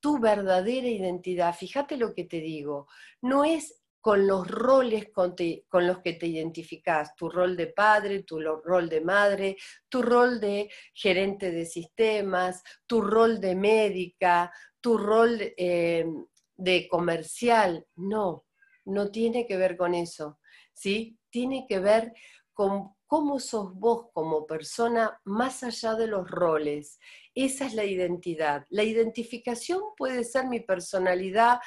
tu 0.00 0.18
verdadera 0.18 0.88
identidad. 0.88 1.54
Fíjate 1.54 1.96
lo 1.96 2.14
que 2.14 2.24
te 2.24 2.40
digo, 2.40 2.86
no 3.20 3.44
es 3.44 3.78
con 4.00 4.26
los 4.26 4.48
roles 4.48 5.10
con, 5.12 5.34
los 5.86 5.98
que 6.00 6.12
te 6.14 6.26
identificás, 6.26 7.14
tu 7.16 7.28
rol 7.28 7.56
de 7.56 7.66
padre, 7.66 8.22
tu 8.22 8.40
rol 8.40 8.88
de 8.88 9.00
madre, 9.00 9.56
tu 9.88 10.02
rol 10.02 10.40
de 10.40 10.70
gerente 10.94 11.50
de 11.50 11.66
sistemas, 11.66 12.62
tu 12.86 13.00
rol 13.00 13.40
de 13.40 13.54
médica, 13.54 14.52
tu 14.80 14.96
rol 14.96 15.38
eh, 15.40 16.06
de 16.56 16.88
comercial. 16.88 17.86
No, 17.96 18.46
no 18.84 19.10
tiene 19.10 19.46
que 19.46 19.56
ver 19.56 19.76
con 19.76 19.94
eso, 19.94 20.38
¿sí? 20.72 21.18
Tiene 21.28 21.66
que 21.68 21.80
ver 21.80 22.12
con 22.58 22.96
cómo 23.06 23.38
sos 23.38 23.72
vos 23.72 24.08
como 24.12 24.44
persona 24.44 25.20
más 25.22 25.62
allá 25.62 25.94
de 25.94 26.08
los 26.08 26.28
roles. 26.28 26.98
Esa 27.32 27.66
es 27.66 27.74
la 27.74 27.84
identidad. 27.84 28.66
La 28.68 28.82
identificación 28.82 29.80
puede 29.96 30.24
ser 30.24 30.48
mi 30.48 30.58
personalidad. 30.58 31.60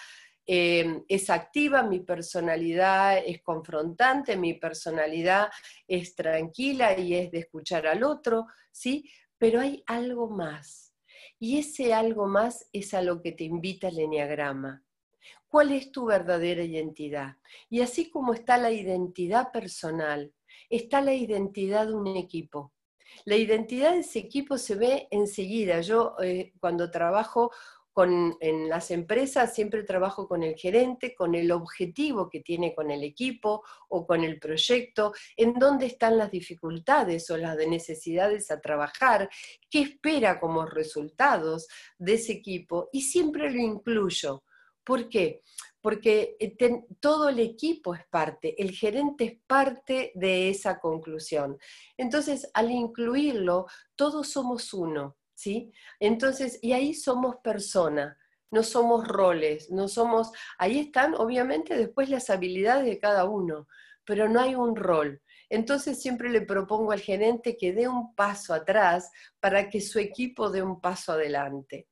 Eh, 0.45 1.01
es 1.07 1.29
activa, 1.29 1.81
mi 1.83 2.01
personalidad 2.01 3.19
es 3.25 3.41
confrontante, 3.41 4.36
mi 4.36 4.55
personalidad 4.55 5.48
es 5.88 6.13
tranquila 6.13 7.00
y 7.00 7.15
es 7.15 7.31
de 7.31 7.39
escuchar 7.39 7.88
al 7.88 8.03
otro, 8.03 8.48
¿sí? 8.69 9.10
Pero 9.38 9.62
hay 9.62 9.86
algo 9.88 10.29
más. 10.29 10.93
Y 11.39 11.57
ese 11.57 11.93
algo 11.93 12.27
más 12.27 12.67
es 12.74 12.93
a 12.93 13.01
lo 13.01 13.21
que 13.21 13.31
te 13.31 13.45
invita 13.45 13.88
el 13.88 13.98
enneagrama. 13.98 14.83
¿Cuál 15.48 15.71
es 15.71 15.89
tu 15.89 16.03
verdadera 16.07 16.63
identidad? 16.63 17.38
Y 17.69 17.79
así 17.79 18.10
como 18.10 18.33
está 18.33 18.57
la 18.57 18.71
identidad 18.71 19.53
personal, 19.53 20.33
está 20.70 21.01
la 21.01 21.13
identidad 21.13 21.88
de 21.88 21.93
un 21.93 22.08
equipo. 22.17 22.74
La 23.25 23.36
identidad 23.36 23.91
de 23.91 24.00
ese 24.00 24.20
equipo 24.20 24.58
se 24.58 24.75
ve 24.75 25.08
enseguida. 25.12 25.81
Yo 25.81 26.15
eh, 26.22 26.53
cuando 26.60 26.89
trabajo 26.89 27.51
en 28.39 28.70
las 28.70 28.89
empresas 28.89 29.53
siempre 29.53 29.84
trabajo 29.84 30.27
con 30.27 30.43
el 30.43 30.55
gerente, 30.55 31.13
con 31.13 31.36
el 31.36 31.51
objetivo 31.51 32.29
que 32.29 32.39
tiene 32.39 32.74
con 32.74 32.89
el 32.89 33.03
equipo 33.03 33.63
o 33.89 34.08
con 34.08 34.24
el 34.24 34.39
proyecto, 34.39 35.13
en 35.36 35.53
dónde 35.55 35.88
están 35.88 36.17
las 36.17 36.31
dificultades 36.31 37.29
o 37.29 37.38
las 37.38 37.58
necesidades 37.58 38.50
a 38.50 38.62
trabajar, 38.62 39.29
qué 39.70 39.81
espera 39.81 40.39
como 40.39 40.65
resultados 40.65 41.67
de 41.98 42.13
ese 42.13 42.31
equipo 42.34 42.89
y 42.93 43.01
siempre 43.01 43.51
lo 43.51 43.60
incluyo. 43.60 44.43
¿Por 44.84 45.10
qué? 45.10 45.41
Porque 45.81 46.38
eh, 46.39 46.55
todo 47.00 47.29
el 47.29 47.39
equipo 47.39 47.95
es 47.95 48.05
parte, 48.07 48.61
el 48.61 48.71
gerente 48.71 49.23
es 49.25 49.39
parte 49.47 50.11
de 50.15 50.50
esa 50.50 50.79
conclusión. 50.79 51.57
Entonces, 51.97 52.50
al 52.53 52.71
incluirlo, 52.71 53.65
todos 53.95 54.29
somos 54.29 54.73
uno 54.73 55.17
¿sí? 55.41 55.73
Entonces, 56.00 56.59
y 56.61 56.73
ahí 56.73 56.93
somos 56.93 57.38
personas, 57.38 58.15
no 58.51 58.61
somos 58.61 59.07
roles, 59.07 59.71
no 59.71 59.88
somos, 59.88 60.31
ahí 60.59 60.79
están 60.79 61.15
obviamente 61.15 61.75
después 61.75 62.09
las 62.09 62.29
habilidades 62.29 62.85
de 62.85 63.00
cada 63.00 63.25
uno, 63.25 63.67
pero 64.05 64.29
no 64.29 64.39
hay 64.39 64.53
un 64.55 64.75
rol. 64.75 65.21
Entonces 65.50 66.00
siempre 66.00 66.29
le 66.29 66.41
propongo 66.41 66.91
al 66.91 67.01
gerente 67.01 67.57
que 67.57 67.73
dé 67.73 67.88
un 67.88 68.13
paso 68.13 68.53
atrás 68.53 69.11
para 69.39 69.69
que 69.69 69.81
su 69.81 69.97
equipo 70.00 70.51
dé 70.51 70.61
un 70.61 70.79
paso 70.79 71.13
adelante. 71.13 71.88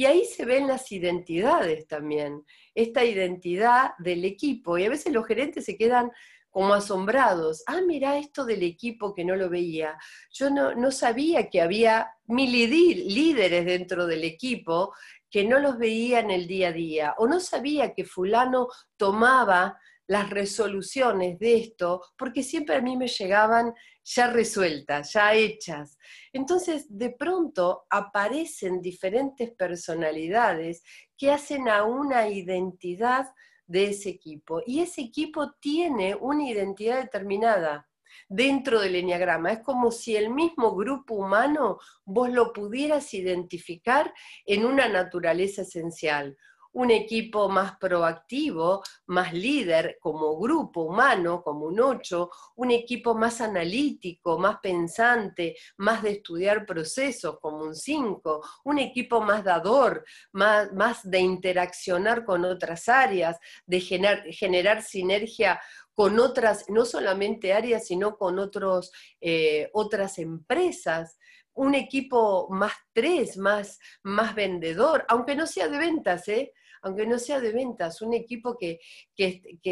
Y 0.00 0.06
ahí 0.06 0.24
se 0.24 0.46
ven 0.46 0.66
las 0.66 0.90
identidades 0.92 1.86
también, 1.86 2.42
esta 2.74 3.04
identidad 3.04 3.90
del 3.98 4.24
equipo. 4.24 4.78
Y 4.78 4.86
a 4.86 4.88
veces 4.88 5.12
los 5.12 5.26
gerentes 5.26 5.66
se 5.66 5.76
quedan 5.76 6.10
como 6.48 6.72
asombrados. 6.72 7.62
Ah, 7.66 7.82
mira 7.86 8.16
esto 8.16 8.46
del 8.46 8.62
equipo 8.62 9.12
que 9.12 9.26
no 9.26 9.36
lo 9.36 9.50
veía. 9.50 9.98
Yo 10.32 10.48
no, 10.48 10.90
sabía 10.90 11.50
que 11.50 11.60
había 11.60 12.12
mil 12.24 12.50
líderes 12.50 13.66
dentro 13.66 14.06
del 14.06 14.24
equipo 14.24 14.94
que 15.30 15.44
no 15.44 15.58
los 15.58 15.78
veía 15.78 16.20
en 16.20 16.30
el 16.30 16.46
día 16.46 16.68
a 16.68 16.72
día. 16.72 17.14
O 17.18 17.26
no 17.26 17.40
sabía 17.40 17.94
que 17.94 18.04
fulano 18.04 18.68
tomaba 18.96 19.78
las 20.06 20.28
resoluciones 20.28 21.38
de 21.38 21.54
esto, 21.56 22.02
porque 22.18 22.42
siempre 22.42 22.74
a 22.74 22.82
mí 22.82 22.96
me 22.96 23.06
llegaban 23.06 23.72
ya 24.02 24.26
resueltas, 24.26 25.12
ya 25.12 25.34
hechas. 25.34 25.98
Entonces, 26.32 26.86
de 26.88 27.10
pronto 27.10 27.86
aparecen 27.88 28.80
diferentes 28.80 29.52
personalidades 29.52 30.82
que 31.16 31.30
hacen 31.30 31.68
a 31.68 31.84
una 31.84 32.28
identidad 32.28 33.28
de 33.66 33.90
ese 33.90 34.08
equipo. 34.08 34.62
Y 34.66 34.80
ese 34.80 35.00
equipo 35.00 35.52
tiene 35.60 36.16
una 36.16 36.48
identidad 36.48 37.00
determinada 37.00 37.89
dentro 38.28 38.80
del 38.80 38.96
enneagrama. 38.96 39.52
Es 39.52 39.58
como 39.60 39.90
si 39.90 40.16
el 40.16 40.30
mismo 40.30 40.74
grupo 40.74 41.14
humano 41.14 41.78
vos 42.04 42.30
lo 42.30 42.52
pudieras 42.52 43.12
identificar 43.14 44.12
en 44.46 44.64
una 44.64 44.88
naturaleza 44.88 45.62
esencial 45.62 46.36
un 46.72 46.90
equipo 46.90 47.48
más 47.48 47.76
proactivo, 47.78 48.82
más 49.06 49.32
líder 49.32 49.98
como 50.00 50.38
grupo 50.38 50.82
humano, 50.82 51.42
como 51.42 51.66
un 51.66 51.80
ocho, 51.80 52.30
un 52.56 52.70
equipo 52.70 53.14
más 53.14 53.40
analítico, 53.40 54.38
más 54.38 54.58
pensante, 54.60 55.56
más 55.78 56.02
de 56.02 56.12
estudiar 56.12 56.66
procesos 56.66 57.38
como 57.40 57.64
un 57.64 57.74
cinco, 57.74 58.42
un 58.64 58.78
equipo 58.78 59.20
más 59.20 59.42
dador, 59.44 60.04
más, 60.32 60.72
más 60.72 61.08
de 61.08 61.18
interaccionar 61.20 62.24
con 62.24 62.44
otras 62.44 62.88
áreas, 62.88 63.38
de 63.66 63.80
generar, 63.80 64.24
generar 64.30 64.82
sinergia 64.82 65.60
con 65.94 66.18
otras, 66.18 66.64
no 66.68 66.84
solamente 66.84 67.52
áreas, 67.52 67.86
sino 67.86 68.16
con 68.16 68.38
otros, 68.38 68.92
eh, 69.20 69.68
otras 69.72 70.18
empresas 70.18 71.18
un 71.52 71.74
equipo 71.74 72.48
más 72.48 72.72
tres, 72.92 73.36
más, 73.36 73.78
más 74.02 74.34
vendedor, 74.34 75.04
aunque 75.08 75.34
no 75.34 75.46
sea 75.46 75.68
de 75.68 75.78
ventas, 75.78 76.26
¿eh? 76.28 76.52
Aunque 76.82 77.06
no 77.06 77.18
sea 77.18 77.40
de 77.40 77.52
ventas, 77.52 78.02
un 78.02 78.14
equipo 78.14 78.56
que, 78.56 78.80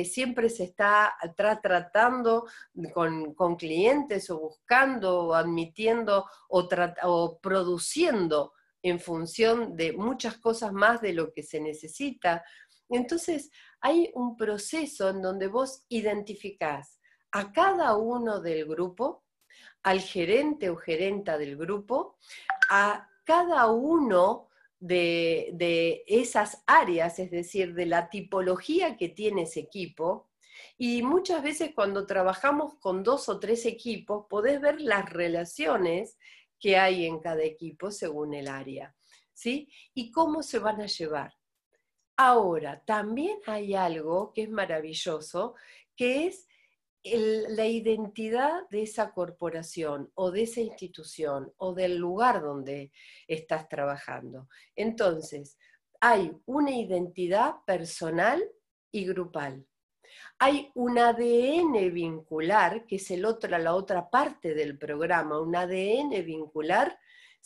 siempre 0.04 0.48
se 0.48 0.64
está 0.64 1.14
tratando 1.62 2.46
con, 2.92 3.56
clientes 3.56 4.30
o 4.30 4.38
buscando 4.38 5.26
o 5.26 5.34
admitiendo 5.34 6.26
o, 6.48 6.68
o 7.04 7.38
produciendo 7.40 8.52
en 8.82 9.00
función 9.00 9.76
de 9.76 9.92
muchas 9.92 10.38
cosas 10.38 10.72
más 10.72 11.00
de 11.00 11.12
lo 11.12 11.32
que 11.32 11.42
se 11.42 11.60
necesita. 11.60 12.44
Entonces, 12.88 13.50
hay 13.80 14.10
un 14.14 14.36
proceso 14.36 15.10
en 15.10 15.22
donde 15.22 15.48
vos 15.48 15.84
identificás 15.88 17.00
a 17.32 17.52
cada 17.52 17.96
uno 17.96 18.40
del 18.40 18.66
grupo, 18.66 19.24
al 19.82 20.00
gerente 20.00 20.70
o 20.70 20.76
gerenta 20.76 21.38
del 21.38 21.56
grupo, 21.56 22.18
a 22.70 23.08
cada 23.24 23.66
uno 23.70 24.47
de, 24.80 26.04
esas 26.06 26.62
áreas, 26.66 27.18
es 27.18 27.30
decir, 27.30 27.74
de 27.74 27.86
la 27.86 28.08
tipología 28.10 28.96
que 28.96 29.08
tiene 29.08 29.42
ese 29.42 29.60
equipo. 29.60 30.28
Y 30.76 31.02
muchas 31.02 31.42
veces 31.42 31.72
cuando 31.74 32.06
trabajamos 32.06 32.74
con 32.80 33.02
dos 33.02 33.28
o 33.28 33.38
tres 33.38 33.66
equipos, 33.66 34.26
podés 34.28 34.60
ver 34.60 34.80
las 34.80 35.08
relaciones 35.10 36.18
que 36.58 36.76
hay 36.76 37.06
en 37.06 37.20
cada 37.20 37.42
equipo 37.42 37.90
según 37.90 38.34
el 38.34 38.48
área, 38.48 38.96
¿sí? 39.32 39.70
Y 39.94 40.10
cómo 40.10 40.42
se 40.42 40.58
van 40.58 40.80
a 40.80 40.86
llevar. 40.86 41.34
Ahora, 42.16 42.82
también 42.84 43.38
hay 43.46 43.74
algo 43.74 44.32
que 44.32 44.42
es 44.42 44.50
maravilloso, 44.50 45.54
que 45.94 46.26
es 46.26 46.47
la 47.04 47.66
identidad 47.66 48.68
de 48.70 48.82
esa 48.82 49.12
corporación 49.12 50.10
o 50.14 50.30
de 50.30 50.42
esa 50.42 50.60
institución 50.60 51.52
o 51.56 51.74
del 51.74 51.96
lugar 51.96 52.42
donde 52.42 52.92
estás 53.26 53.68
trabajando. 53.68 54.48
Entonces, 54.74 55.58
hay 56.00 56.32
una 56.46 56.72
identidad 56.72 57.56
personal 57.66 58.42
y 58.90 59.06
grupal. 59.06 59.66
Hay 60.38 60.70
un 60.74 60.98
ADN 60.98 61.92
vincular, 61.92 62.86
que 62.86 62.96
es 62.96 63.10
el 63.10 63.24
otro, 63.24 63.56
la 63.58 63.74
otra 63.74 64.08
parte 64.08 64.54
del 64.54 64.78
programa, 64.78 65.40
un 65.40 65.54
ADN 65.54 66.10
vincular 66.24 66.98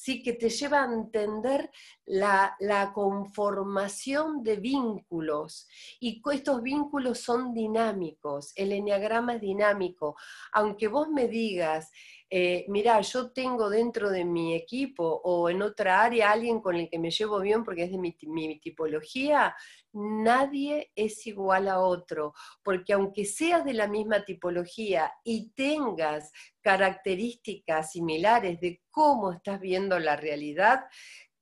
¿sí? 0.03 0.21
que 0.21 0.33
te 0.33 0.51
lleva 0.51 0.83
a 0.83 0.93
entender 0.93 1.71
la, 2.07 2.91
conformación 2.93 4.43
de 4.43 4.57
vínculos. 4.57 5.69
Y 6.01 6.21
estos 6.33 6.61
vínculos 6.61 7.21
son 7.21 7.55
dinámicos, 7.55 8.53
el 8.57 8.73
enneagrama 8.73 9.37
es 9.37 9.41
dinámico. 9.41 10.17
Aunque 10.53 10.89
vos 10.89 11.09
me 11.09 11.29
digas, 11.29 11.93
eh, 12.35 12.65
mira, 12.69 12.99
yo 13.03 13.31
tengo 13.31 13.69
dentro 13.69 14.09
de 14.09 14.25
mi 14.25 14.55
equipo 14.55 15.21
o 15.23 15.51
en 15.51 15.61
otra 15.61 16.01
área 16.01 16.31
alguien 16.31 16.63
con 16.63 16.77
el 16.77 16.89
que 16.89 16.99
me 16.99 17.11
llevo 17.11 17.39
bien 17.41 17.63
porque 17.63 17.83
es 17.83 17.91
de 17.91 17.99
mi, 17.99 18.17
mi 18.23 18.59
tipología, 18.59 19.55
nadie 19.93 20.91
es 20.97 21.27
igual 21.27 21.69
a 21.69 21.81
otro, 21.81 22.33
porque 22.63 22.95
aunque 22.95 23.27
seas 23.27 23.67
de 23.67 23.75
la 23.75 23.87
misma 23.87 24.25
tipología 24.25 25.13
y 25.23 25.51
tengas 25.51 26.33
características 26.63 27.93
similares 27.93 28.59
de 28.61 28.81
cómo 28.91 29.33
estás 29.33 29.61
viendo 29.61 29.99
la 29.99 30.17
realidad, 30.17 30.85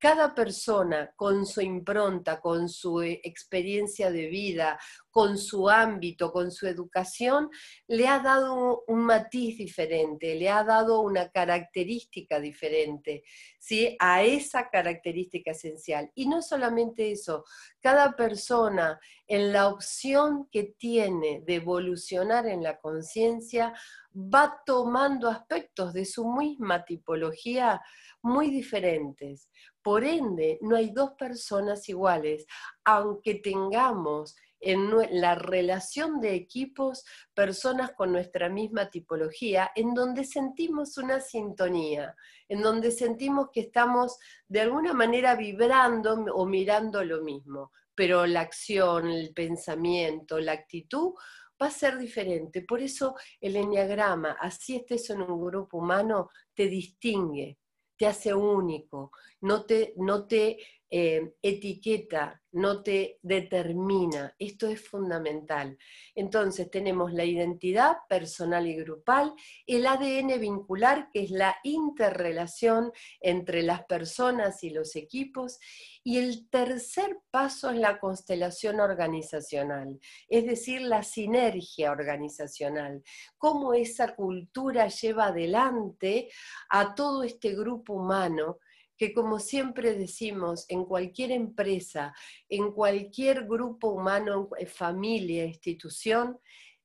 cada 0.00 0.34
persona 0.34 1.12
con 1.14 1.44
su 1.44 1.60
impronta, 1.60 2.40
con 2.40 2.68
su 2.70 3.02
eh, 3.02 3.20
experiencia 3.22 4.10
de 4.10 4.28
vida, 4.28 4.80
con 5.10 5.36
su 5.36 5.68
ámbito, 5.68 6.32
con 6.32 6.50
su 6.50 6.66
educación, 6.66 7.50
le 7.86 8.08
ha 8.08 8.20
dado 8.20 8.84
un 8.86 9.00
matiz 9.00 9.58
diferente, 9.58 10.34
le 10.36 10.48
ha 10.48 10.64
dado 10.64 11.00
una 11.00 11.28
característica 11.28 12.40
diferente, 12.40 13.24
¿sí? 13.58 13.96
A 13.98 14.22
esa 14.22 14.70
característica 14.70 15.50
esencial. 15.50 16.10
Y 16.14 16.28
no 16.28 16.40
solamente 16.40 17.12
eso, 17.12 17.44
cada 17.80 18.16
persona 18.16 18.98
en 19.26 19.52
la 19.52 19.68
opción 19.68 20.48
que 20.50 20.74
tiene 20.78 21.42
de 21.44 21.56
evolucionar 21.56 22.46
en 22.46 22.62
la 22.62 22.78
conciencia 22.78 23.74
va 24.14 24.62
tomando 24.64 25.28
aspectos 25.28 25.92
de 25.92 26.04
su 26.04 26.32
misma 26.32 26.84
tipología 26.84 27.80
muy 28.22 28.50
diferentes. 28.50 29.48
Por 29.82 30.04
ende, 30.04 30.58
no 30.60 30.76
hay 30.76 30.90
dos 30.90 31.12
personas 31.12 31.88
iguales, 31.88 32.46
aunque 32.84 33.36
tengamos 33.36 34.36
en 34.60 34.90
la 35.20 35.34
relación 35.34 36.20
de 36.20 36.34
equipos 36.34 37.04
personas 37.32 37.92
con 37.92 38.12
nuestra 38.12 38.50
misma 38.50 38.90
tipología, 38.90 39.70
en 39.74 39.94
donde 39.94 40.24
sentimos 40.24 40.98
una 40.98 41.20
sintonía, 41.20 42.14
en 42.46 42.60
donde 42.60 42.90
sentimos 42.90 43.48
que 43.52 43.60
estamos 43.60 44.18
de 44.46 44.60
alguna 44.60 44.92
manera 44.92 45.34
vibrando 45.34 46.12
o 46.34 46.44
mirando 46.44 47.02
lo 47.02 47.22
mismo, 47.22 47.72
pero 47.94 48.26
la 48.26 48.40
acción, 48.40 49.08
el 49.08 49.32
pensamiento, 49.32 50.38
la 50.38 50.52
actitud 50.52 51.14
va 51.60 51.66
a 51.66 51.70
ser 51.70 51.96
diferente. 51.96 52.62
Por 52.62 52.82
eso 52.82 53.14
el 53.40 53.56
enneagrama, 53.56 54.36
así 54.40 54.76
estés 54.76 55.08
en 55.08 55.22
un 55.22 55.42
grupo 55.42 55.78
humano, 55.78 56.28
te 56.54 56.66
distingue 56.66 57.59
te 58.00 58.06
hace 58.06 58.32
único, 58.32 59.12
no 59.42 59.66
te, 59.66 59.92
no 59.98 60.26
te 60.26 60.56
eh, 60.90 61.34
etiqueta, 61.40 62.42
no 62.52 62.82
te 62.82 63.18
determina. 63.22 64.34
Esto 64.38 64.66
es 64.66 64.80
fundamental. 64.80 65.78
Entonces 66.16 66.68
tenemos 66.68 67.12
la 67.12 67.24
identidad 67.24 67.98
personal 68.08 68.66
y 68.66 68.74
grupal, 68.74 69.32
el 69.66 69.86
ADN 69.86 70.40
vincular, 70.40 71.08
que 71.12 71.22
es 71.22 71.30
la 71.30 71.56
interrelación 71.62 72.92
entre 73.20 73.62
las 73.62 73.84
personas 73.84 74.64
y 74.64 74.70
los 74.70 74.96
equipos, 74.96 75.60
y 76.02 76.18
el 76.18 76.48
tercer 76.48 77.18
paso 77.30 77.70
es 77.70 77.78
la 77.78 78.00
constelación 78.00 78.80
organizacional, 78.80 80.00
es 80.28 80.46
decir, 80.46 80.80
la 80.80 81.02
sinergia 81.02 81.92
organizacional, 81.92 83.02
cómo 83.36 83.74
esa 83.74 84.14
cultura 84.16 84.88
lleva 84.88 85.26
adelante 85.26 86.30
a 86.70 86.94
todo 86.94 87.22
este 87.22 87.54
grupo 87.54 87.94
humano 87.94 88.58
que 89.00 89.14
como 89.14 89.38
siempre 89.38 89.94
decimos, 89.94 90.66
en 90.68 90.84
cualquier 90.84 91.30
empresa, 91.30 92.14
en 92.50 92.70
cualquier 92.70 93.46
grupo 93.46 93.88
humano, 93.88 94.50
familia, 94.66 95.46
institución, 95.46 96.38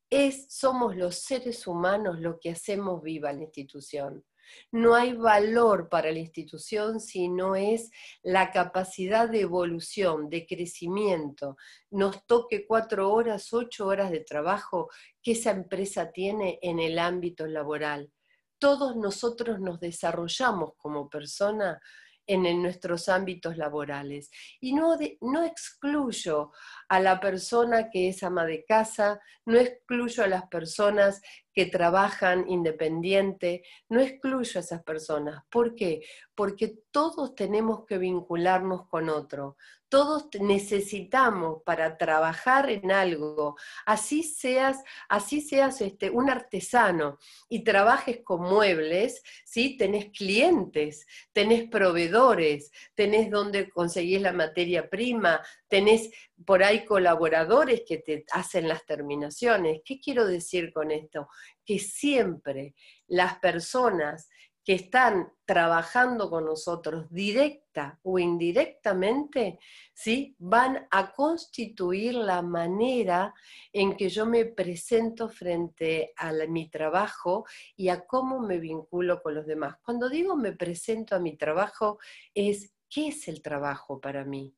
es, 0.10 0.48
somos 0.50 0.96
los 0.96 1.18
seres 1.18 1.68
humanos 1.68 2.22
los 2.22 2.38
que 2.40 2.52
hacemos 2.52 3.04
viva 3.04 3.34
la 3.34 3.42
institución. 3.42 4.24
No 4.72 4.96
hay 4.96 5.12
valor 5.12 5.90
para 5.90 6.10
la 6.10 6.20
institución 6.20 7.02
si 7.02 7.28
no 7.28 7.58
es 7.58 7.92
la 8.24 8.54
capacidad 8.54 9.30
de 9.30 9.42
evolución, 9.42 10.30
de 10.30 10.48
crecimiento. 10.48 11.58
Nos 11.92 12.26
toque 12.26 12.66
cuatro 12.66 13.12
horas, 13.12 13.52
ocho 13.52 13.88
horas 13.88 14.10
de 14.10 14.22
trabajo 14.22 14.90
que 15.22 15.34
esa 15.34 15.52
empresa 15.52 16.14
tiene 16.14 16.60
en 16.62 16.80
el 16.80 16.98
ámbito 16.98 17.46
laboral. 17.46 18.10
Todos 18.58 18.96
nosotros 18.96 19.60
nos 19.60 19.82
desarrollamos 19.82 20.76
como 20.78 21.10
persona 21.10 21.82
en, 22.28 22.62
nuestros 22.62 23.10
ámbitos 23.10 23.58
laborales. 23.58 24.30
Y 24.60 24.74
no, 24.74 24.98
no 25.22 25.44
excluyo 25.44 26.52
a 26.90 27.00
la 27.00 27.20
persona 27.20 27.90
que 27.90 28.10
es 28.10 28.24
ama 28.24 28.46
de 28.46 28.66
casa, 28.66 29.20
no 29.46 29.58
excluyo 29.58 30.24
a 30.24 30.28
las 30.28 30.48
personas 30.48 31.22
que 31.56 31.66
trabajan 31.66 32.50
independiente, 32.50 33.64
no 33.88 34.02
excluyo 34.02 34.60
a 34.60 34.64
esas 34.64 34.84
personas. 34.84 35.44
¿Por 35.50 35.74
qué? 35.74 36.02
Porque 36.36 36.80
todos 36.92 37.34
tenemos 37.34 37.86
que 37.86 37.98
vincularnos 37.98 38.88
con 38.90 39.08
otro, 39.08 39.56
todos 39.88 40.28
necesitamos 40.42 41.62
para 41.64 41.98
trabajar 41.98 42.70
en 42.70 42.92
algo, 42.92 43.56
así 43.86 44.24
seas, 44.24 44.84
así 45.08 45.40
seas 45.40 45.80
este, 45.80 46.10
un 46.10 46.30
artesano 46.30 47.18
y 47.48 47.64
trabajes 47.64 48.20
con 48.22 48.42
muebles, 48.42 49.24
¿sí? 49.46 49.78
tenés 49.78 50.08
clientes, 50.12 51.06
tenés 51.32 51.70
proveedores, 51.70 52.72
tenés 52.94 53.30
donde 53.30 53.70
conseguís 53.70 54.22
la 54.22 54.34
materia 54.34 54.90
prima, 54.90 55.42
tenés 55.76 56.10
por 56.46 56.64
ahí 56.64 56.86
colaboradores 56.86 57.82
que 57.86 57.98
te 57.98 58.24
hacen 58.32 58.70
las 58.70 58.86
terminaciones. 58.86 59.82
¿Qué 59.84 60.00
quiero 60.00 60.26
decir 60.26 60.72
con 60.72 60.90
esto? 60.90 61.28
Que 61.66 61.80
siempre 61.80 62.76
las 63.08 63.40
personas 63.40 64.30
que 64.64 64.76
están 64.76 65.34
trabajando 65.44 66.30
con 66.30 66.46
nosotros 66.46 67.08
directa 67.10 68.00
o 68.04 68.18
indirectamente, 68.18 69.60
¿sí? 69.94 70.34
van 70.40 70.88
a 70.92 71.12
constituir 71.12 72.14
la 72.14 72.42
manera 72.42 73.34
en 73.74 73.98
que 73.98 74.08
yo 74.08 74.26
me 74.26 74.46
presento 74.46 75.28
frente 75.28 76.14
a 76.16 76.32
mi 76.48 76.70
trabajo 76.70 77.44
y 77.76 77.90
a 77.90 78.06
cómo 78.06 78.40
me 78.40 78.60
vinculo 78.60 79.22
con 79.22 79.36
los 79.36 79.46
demás. 79.46 79.76
Cuando 79.84 80.08
digo 80.10 80.38
me 80.38 80.54
presento 80.54 81.18
a 81.18 81.20
mi 81.20 81.36
trabajo, 81.36 82.00
es 82.34 82.72
¿qué 82.90 83.10
es 83.10 83.28
el 83.28 83.42
trabajo 83.42 84.00
para 84.00 84.24
mí? 84.24 84.56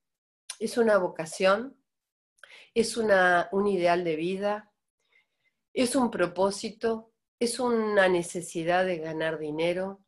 ¿Es 0.60 0.78
una 0.78 0.98
vocación? 0.98 1.78
¿Es 2.74 2.98
una, 2.98 3.50
un 3.52 3.67
ideal 3.67 4.04
de 4.04 4.15
vida? 4.15 4.72
¿Es 5.74 5.96
un 5.96 6.10
propósito? 6.12 7.13
es 7.39 7.60
una 7.60 8.08
necesidad 8.08 8.86
de 8.86 8.98
ganar 8.98 9.38
dinero, 9.38 10.04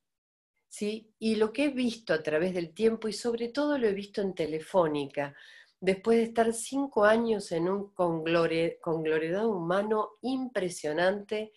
¿sí? 0.68 1.14
Y 1.20 1.36
lo 1.36 1.54
que 1.54 1.66
he 1.66 1.70
visto 1.70 2.14
a 2.14 2.24
través 2.24 2.54
del 2.54 2.74
tiempo, 2.74 3.08
y 3.08 3.14
sobre 3.14 3.50
todo 3.50 3.78
lo 3.78 3.88
he 3.88 3.94
visto 3.94 4.22
en 4.22 4.34
Telefónica, 4.34 5.36
después 5.80 6.18
de 6.18 6.24
estar 6.24 6.54
cinco 6.54 7.06
años 7.06 7.52
en 7.52 7.70
un 7.70 7.94
conglomerado 7.94 9.52
humano 9.52 10.12
impresionante, 10.22 11.54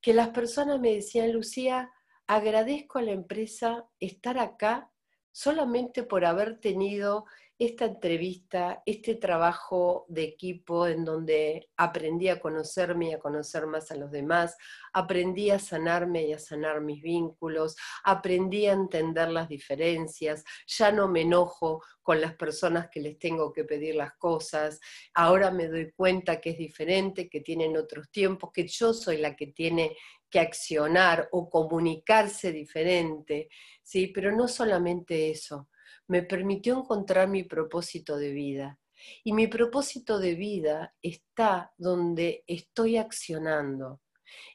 que 0.00 0.14
las 0.14 0.28
personas 0.28 0.80
me 0.80 0.94
decían, 0.94 1.32
Lucía, 1.32 1.90
agradezco 2.26 2.98
a 2.98 3.02
la 3.02 3.12
empresa 3.12 3.88
estar 3.98 4.38
acá 4.38 4.90
solamente 5.32 6.02
por 6.02 6.24
haber 6.24 6.60
tenido 6.60 7.24
esta 7.64 7.84
entrevista, 7.84 8.82
este 8.86 9.14
trabajo 9.14 10.04
de 10.08 10.24
equipo 10.24 10.86
en 10.86 11.04
donde 11.04 11.68
aprendí 11.76 12.28
a 12.28 12.40
conocerme 12.40 13.10
y 13.10 13.12
a 13.12 13.18
conocer 13.18 13.66
más 13.66 13.90
a 13.90 13.96
los 13.96 14.10
demás, 14.10 14.56
aprendí 14.92 15.50
a 15.50 15.58
sanarme 15.58 16.24
y 16.24 16.32
a 16.32 16.38
sanar 16.38 16.80
mis 16.80 17.02
vínculos, 17.02 17.76
aprendí 18.04 18.66
a 18.66 18.72
entender 18.72 19.28
las 19.28 19.48
diferencias, 19.48 20.44
ya 20.66 20.90
no 20.90 21.08
me 21.08 21.22
enojo 21.22 21.82
con 22.02 22.20
las 22.20 22.34
personas 22.34 22.88
que 22.90 23.00
les 23.00 23.18
tengo 23.18 23.52
que 23.52 23.64
pedir 23.64 23.94
las 23.94 24.14
cosas, 24.14 24.80
ahora 25.14 25.50
me 25.50 25.68
doy 25.68 25.92
cuenta 25.92 26.40
que 26.40 26.50
es 26.50 26.58
diferente, 26.58 27.28
que 27.28 27.40
tienen 27.40 27.76
otros 27.76 28.10
tiempos, 28.10 28.50
que 28.52 28.66
yo 28.66 28.92
soy 28.92 29.18
la 29.18 29.36
que 29.36 29.48
tiene 29.48 29.96
que 30.28 30.40
accionar 30.40 31.28
o 31.30 31.48
comunicarse 31.50 32.50
diferente, 32.50 33.50
¿sí? 33.82 34.06
Pero 34.08 34.34
no 34.34 34.48
solamente 34.48 35.30
eso, 35.30 35.68
me 36.08 36.22
permitió 36.22 36.78
encontrar 36.78 37.28
mi 37.28 37.44
propósito 37.44 38.16
de 38.16 38.32
vida. 38.32 38.78
Y 39.24 39.32
mi 39.32 39.46
propósito 39.46 40.18
de 40.18 40.34
vida 40.34 40.94
está 41.02 41.72
donde 41.76 42.44
estoy 42.46 42.96
accionando. 42.96 44.00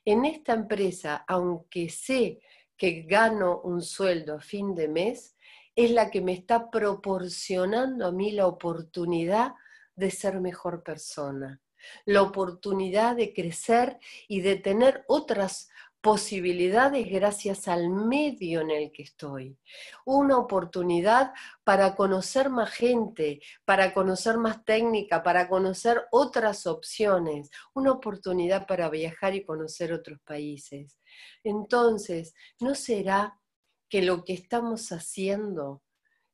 En 0.05 0.25
esta 0.25 0.53
empresa, 0.53 1.25
aunque 1.27 1.89
sé 1.89 2.39
que 2.77 3.03
gano 3.03 3.61
un 3.61 3.81
sueldo 3.81 4.35
a 4.35 4.39
fin 4.39 4.75
de 4.75 4.87
mes, 4.87 5.35
es 5.75 5.91
la 5.91 6.09
que 6.09 6.21
me 6.21 6.33
está 6.33 6.69
proporcionando 6.69 8.07
a 8.07 8.11
mí 8.11 8.31
la 8.31 8.47
oportunidad 8.47 9.53
de 9.95 10.11
ser 10.11 10.39
mejor 10.39 10.83
persona, 10.83 11.61
la 12.05 12.21
oportunidad 12.21 13.15
de 13.15 13.33
crecer 13.33 13.99
y 14.27 14.41
de 14.41 14.55
tener 14.55 15.03
otras 15.07 15.69
posibilidades 16.07 17.05
gracias 17.11 17.67
al 17.67 17.89
medio 17.89 18.61
en 18.61 18.71
el 18.71 18.93
que 18.93 19.03
estoy. 19.03 19.57
Una 20.05 20.37
oportunidad 20.37 21.33
para 21.65 21.97
conocer 21.97 22.49
más 22.49 22.69
gente, 22.71 23.41
para 23.65 23.93
conocer 23.93 24.37
más 24.37 24.63
técnica, 24.63 25.21
para 25.21 25.49
conocer 25.49 26.05
otras 26.11 26.65
opciones. 26.65 27.49
Una 27.73 27.91
oportunidad 27.91 28.65
para 28.67 28.89
viajar 28.89 29.35
y 29.35 29.43
conocer 29.43 29.91
otros 29.91 30.21
países. 30.21 30.97
Entonces, 31.43 32.33
¿no 32.61 32.73
será 32.73 33.41
que 33.89 34.01
lo 34.01 34.23
que 34.23 34.31
estamos 34.31 34.93
haciendo, 34.93 35.83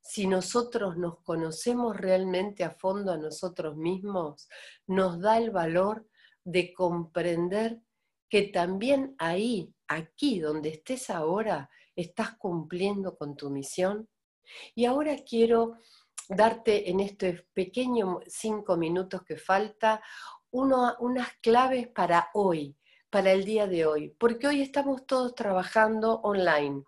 si 0.00 0.28
nosotros 0.28 0.96
nos 0.96 1.20
conocemos 1.24 1.96
realmente 1.96 2.62
a 2.62 2.70
fondo 2.70 3.10
a 3.10 3.18
nosotros 3.18 3.76
mismos, 3.76 4.48
nos 4.86 5.20
da 5.20 5.36
el 5.36 5.50
valor 5.50 6.06
de 6.44 6.72
comprender 6.72 7.80
que 8.34 8.48
también 8.48 9.14
ahí, 9.18 9.72
aquí 9.86 10.40
donde 10.40 10.70
estés 10.70 11.08
ahora, 11.08 11.70
estás 11.94 12.34
cumpliendo 12.36 13.16
con 13.16 13.36
tu 13.36 13.48
misión. 13.48 14.08
Y 14.74 14.86
ahora 14.86 15.14
quiero 15.24 15.78
darte 16.28 16.90
en 16.90 16.98
estos 16.98 17.44
pequeños 17.52 18.24
cinco 18.26 18.76
minutos 18.76 19.22
que 19.22 19.36
falta 19.36 20.02
unas 20.50 21.28
claves 21.40 21.86
para 21.86 22.30
hoy, 22.34 22.76
para 23.08 23.30
el 23.30 23.44
día 23.44 23.68
de 23.68 23.86
hoy, 23.86 24.08
porque 24.18 24.48
hoy 24.48 24.62
estamos 24.62 25.06
todos 25.06 25.36
trabajando 25.36 26.14
online 26.22 26.82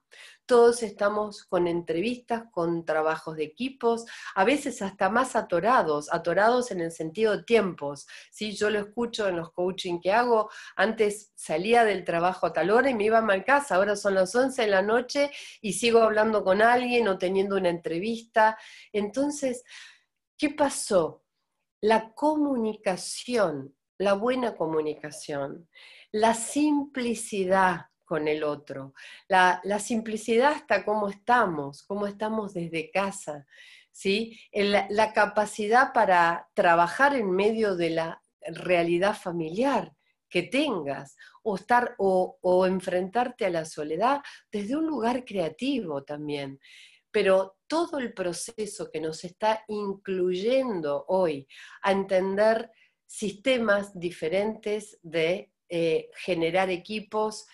todos 0.47 0.83
estamos 0.83 1.45
con 1.45 1.67
entrevistas, 1.67 2.45
con 2.53 2.85
trabajos 2.85 3.37
de 3.37 3.45
equipos, 3.45 4.07
a 4.35 4.45
veces 4.45 4.81
hasta 4.81 5.11
más 5.11 5.37
atorados, 5.37 6.13
atorados 6.13 6.71
en 6.71 6.81
el 6.81 6.93
sentido 6.93 7.37
de 7.37 7.43
tiempos. 7.43 8.07
¿sí? 8.31 8.53
Yo 8.53 8.71
lo 8.71 8.79
escucho 8.79 9.29
en 9.29 9.37
los 9.37 9.53
coaching 9.53 10.01
que 10.01 10.13
hago, 10.13 10.49
antes 10.77 11.33
salía 11.35 11.85
del 11.85 12.05
trabajo 12.05 12.47
a 12.47 12.53
tal 12.53 12.71
hora 12.71 12.89
y 12.89 12.95
me 12.95 13.05
iba 13.05 13.19
a 13.19 13.23
mi 13.23 13.43
casa, 13.43 13.75
ahora 13.75 13.97
son 13.97 14.15
las 14.15 14.35
11 14.35 14.63
de 14.63 14.69
la 14.69 14.83
noche 14.83 15.31
y 15.61 15.73
sigo 15.73 16.01
hablando 16.01 16.45
con 16.45 16.63
alguien 16.63 17.09
o 17.09 17.19
teniendo 17.19 17.57
una 17.57 17.69
entrevista. 17.69 18.57
Entonces, 18.93 19.65
¿qué 20.39 20.51
pasó? 20.51 21.25
La 21.81 22.13
comunicación, 22.15 23.77
la 23.99 24.15
buena 24.15 24.57
comunicación, 24.57 25.69
la 26.13 26.35
simplicidad 26.35 27.87
con 28.07 28.29
el 28.29 28.43
otro. 28.45 28.95
La, 29.29 29.61
simplicidad 29.79 30.53
hasta 30.53 30.85
cómo 30.85 31.11
estamos, 31.11 31.83
cómo 31.83 32.07
estamos 32.07 32.55
desde 32.55 32.91
casa, 32.91 33.47
¿sí? 33.91 34.41
la, 34.53 35.13
capacidad 35.13 35.93
para 35.93 36.49
trabajar 36.55 37.15
en 37.15 37.31
medio 37.31 37.77
de 37.77 37.91
la 37.91 38.23
realidad 38.47 39.15
familiar, 39.15 39.93
que 40.31 40.45
tengas 40.45 41.17
o, 41.43 41.57
estar, 41.57 41.95
o, 41.99 42.67
enfrentarte 42.67 43.45
a 43.45 43.51
la 43.51 43.65
soledad 43.65 44.23
desde 44.51 44.77
un 44.77 44.87
lugar 44.87 45.25
creativo 45.25 46.03
también. 46.05 46.59
Pero 47.11 47.57
todo 47.67 47.99
el 47.99 48.13
proceso 48.13 48.91
que 48.91 49.01
nos 49.01 49.25
está 49.25 49.65
incluyendo 49.69 51.05
hoy 51.09 51.49
a 51.83 51.93
entender 51.93 52.71
sistemas 53.07 53.99
diferentes 53.99 54.99
de 55.03 55.51
eh, 55.69 56.11
generar 56.15 56.71
equipos, 56.71 57.47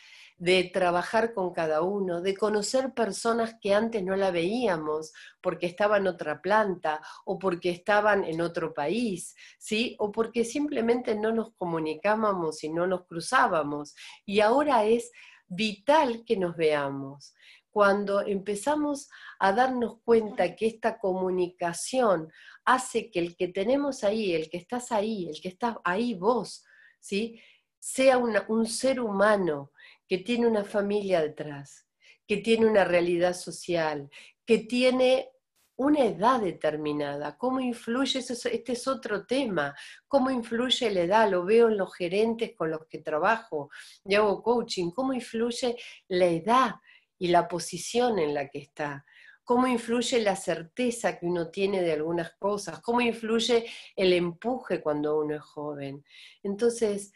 de 0.43 0.65
trabajar 0.65 1.35
con 1.35 1.53
cada 1.53 1.83
uno, 1.83 2.21
de 2.21 2.37
conocer 2.37 2.93
personas 2.95 3.55
que 3.61 3.75
antes 3.75 4.03
no 4.03 4.17
la 4.17 4.33
veíamos 4.33 5.13
porque 5.41 5.67
estaban 5.67 6.03
en 6.03 6.09
otra 6.09 6.43
planta 6.43 7.01
o 7.25 7.39
porque 7.39 7.71
estaban 7.71 8.25
en 8.25 8.41
otro 8.41 8.75
país, 8.75 9.37
¿sí? 9.61 9.95
O 10.01 10.11
porque 10.11 10.45
simplemente 10.45 11.15
no 11.15 11.31
nos 11.31 11.55
comunicábamos 11.55 12.65
y 12.65 12.71
no 12.71 12.89
nos 12.89 13.07
cruzábamos. 13.07 13.95
Y 14.27 14.41
ahora 14.41 14.85
es 14.85 15.13
vital 15.47 16.25
que 16.27 16.37
nos 16.37 16.57
veamos. 16.57 17.35
Cuando 17.71 18.21
empezamos 18.23 19.09
a 19.39 19.53
darnos 19.53 20.01
cuenta 20.03 20.57
que 20.57 20.67
esta 20.67 20.99
comunicación 20.99 22.33
hace 22.65 23.13
que 23.13 23.21
el 23.21 23.37
que 23.37 23.47
tenemos 23.47 24.03
ahí, 24.03 24.35
el 24.35 24.51
que 24.51 24.57
estás 24.57 24.91
ahí, 24.91 25.29
el 25.29 25.41
que 25.41 25.51
está 25.51 25.81
ahí 25.85 26.15
vos, 26.15 26.65
¿sí? 26.99 27.41
sea 27.79 28.17
un 28.17 28.67
ser 28.67 29.01
humano 29.01 29.73
que 30.09 30.19
tiene 30.19 30.47
una 30.47 30.65
familia 30.65 31.21
detrás, 31.21 31.87
que 32.27 32.39
tiene 32.39 32.67
una 32.67 32.85
realidad 32.85 33.35
social, 33.35 34.11
que 34.45 34.59
tiene 34.59 35.33
una 35.77 36.05
edad 36.05 36.41
determinada. 36.41 37.37
¿Cómo 37.37 37.61
influye? 37.61 38.19
Este 38.21 38.73
es 38.73 38.89
otro 38.89 39.27
tema. 39.27 39.75
¿Cómo 40.07 40.31
influye 40.31 40.91
la 40.91 41.01
edad? 41.01 41.31
Lo 41.31 41.45
veo 41.45 41.69
en 41.69 41.77
los 41.77 41.95
gerentes 41.95 42.55
con 42.55 42.71
los 42.71 42.87
que 42.87 42.99
trabajo 42.99 43.71
y 44.05 44.15
hago 44.15 44.43
coaching. 44.43 44.91
¿Cómo 44.91 45.13
influye 45.13 45.77
la 46.09 46.27
edad 46.27 46.75
y 47.19 47.29
la 47.29 47.49
posición 47.49 48.19
en 48.19 48.35
la 48.35 48.49
que 48.49 48.59
está? 48.59 49.05
¿Cómo 49.45 49.67
influye 49.67 50.21
la 50.21 50.37
certeza 50.37 51.19
que 51.19 51.27
uno 51.27 51.51
tiene 51.51 51.83
de 51.83 51.93
algunas 51.93 52.33
cosas? 52.39 52.81
¿Cómo 52.81 53.01
influye 53.01 53.67
el 53.97 54.13
empuje 54.13 54.81
cuando 54.81 55.19
uno 55.19 55.35
es 55.35 55.43
joven? 55.43 56.05
Entonces, 56.45 57.13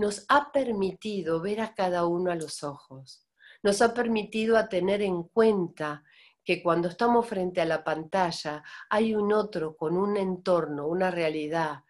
nos 0.00 0.24
ha 0.28 0.50
permitido 0.50 1.42
ver 1.42 1.60
a 1.60 1.74
cada 1.74 2.06
uno 2.06 2.32
a 2.32 2.34
los 2.34 2.64
ojos, 2.64 3.26
nos 3.62 3.82
ha 3.82 3.92
permitido 3.92 4.56
a 4.56 4.66
tener 4.66 5.02
en 5.02 5.24
cuenta 5.24 6.02
que 6.42 6.62
cuando 6.62 6.88
estamos 6.88 7.26
frente 7.26 7.60
a 7.60 7.66
la 7.66 7.84
pantalla 7.84 8.64
hay 8.88 9.14
un 9.14 9.30
otro 9.30 9.76
con 9.76 9.98
un 9.98 10.16
entorno, 10.16 10.86
una 10.86 11.10
realidad 11.10 11.84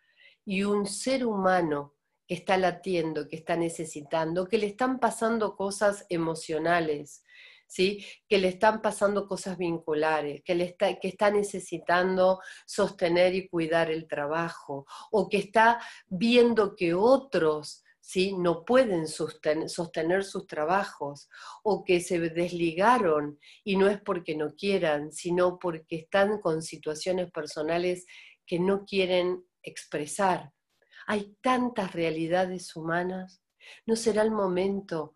y 0.44 0.64
un 0.64 0.86
ser 0.86 1.24
humano 1.24 1.94
que 2.26 2.34
está 2.34 2.56
latiendo, 2.56 3.28
que 3.28 3.36
está 3.36 3.54
necesitando, 3.54 4.48
que 4.48 4.58
le 4.58 4.66
están 4.66 4.98
pasando 4.98 5.54
cosas 5.54 6.04
emocionales, 6.08 7.22
¿sí? 7.68 8.04
que 8.28 8.38
le 8.38 8.48
están 8.48 8.82
pasando 8.82 9.28
cosas 9.28 9.56
vinculares, 9.56 10.42
que, 10.42 10.56
le 10.56 10.64
está, 10.64 10.98
que 10.98 11.06
está 11.06 11.30
necesitando 11.30 12.40
sostener 12.66 13.36
y 13.36 13.48
cuidar 13.48 13.88
el 13.88 14.08
trabajo, 14.08 14.84
o 15.12 15.28
que 15.28 15.38
está 15.38 15.80
viendo 16.08 16.74
que 16.74 16.92
otros 16.92 17.84
no 18.36 18.64
pueden 18.64 19.06
sostener, 19.06 20.24
sus 20.24 20.46
trabajos 20.46 21.28
o 21.62 21.84
que 21.84 22.00
se 22.00 22.18
desligaron 22.18 23.38
y 23.62 23.76
no 23.76 23.88
es 23.88 24.00
porque 24.00 24.36
no 24.36 24.54
quieran, 24.54 25.12
sino 25.12 25.58
porque 25.58 25.96
están 25.96 26.40
con 26.40 26.62
situaciones 26.62 27.30
personales 27.30 28.06
que 28.46 28.58
no 28.58 28.84
quieren 28.84 29.44
expresar. 29.62 30.52
Hay 31.06 31.36
tantas 31.40 31.92
realidades 31.92 32.74
humanas. 32.74 33.42
¿No 33.86 33.96
será 33.96 34.22
el 34.22 34.30
momento 34.30 35.14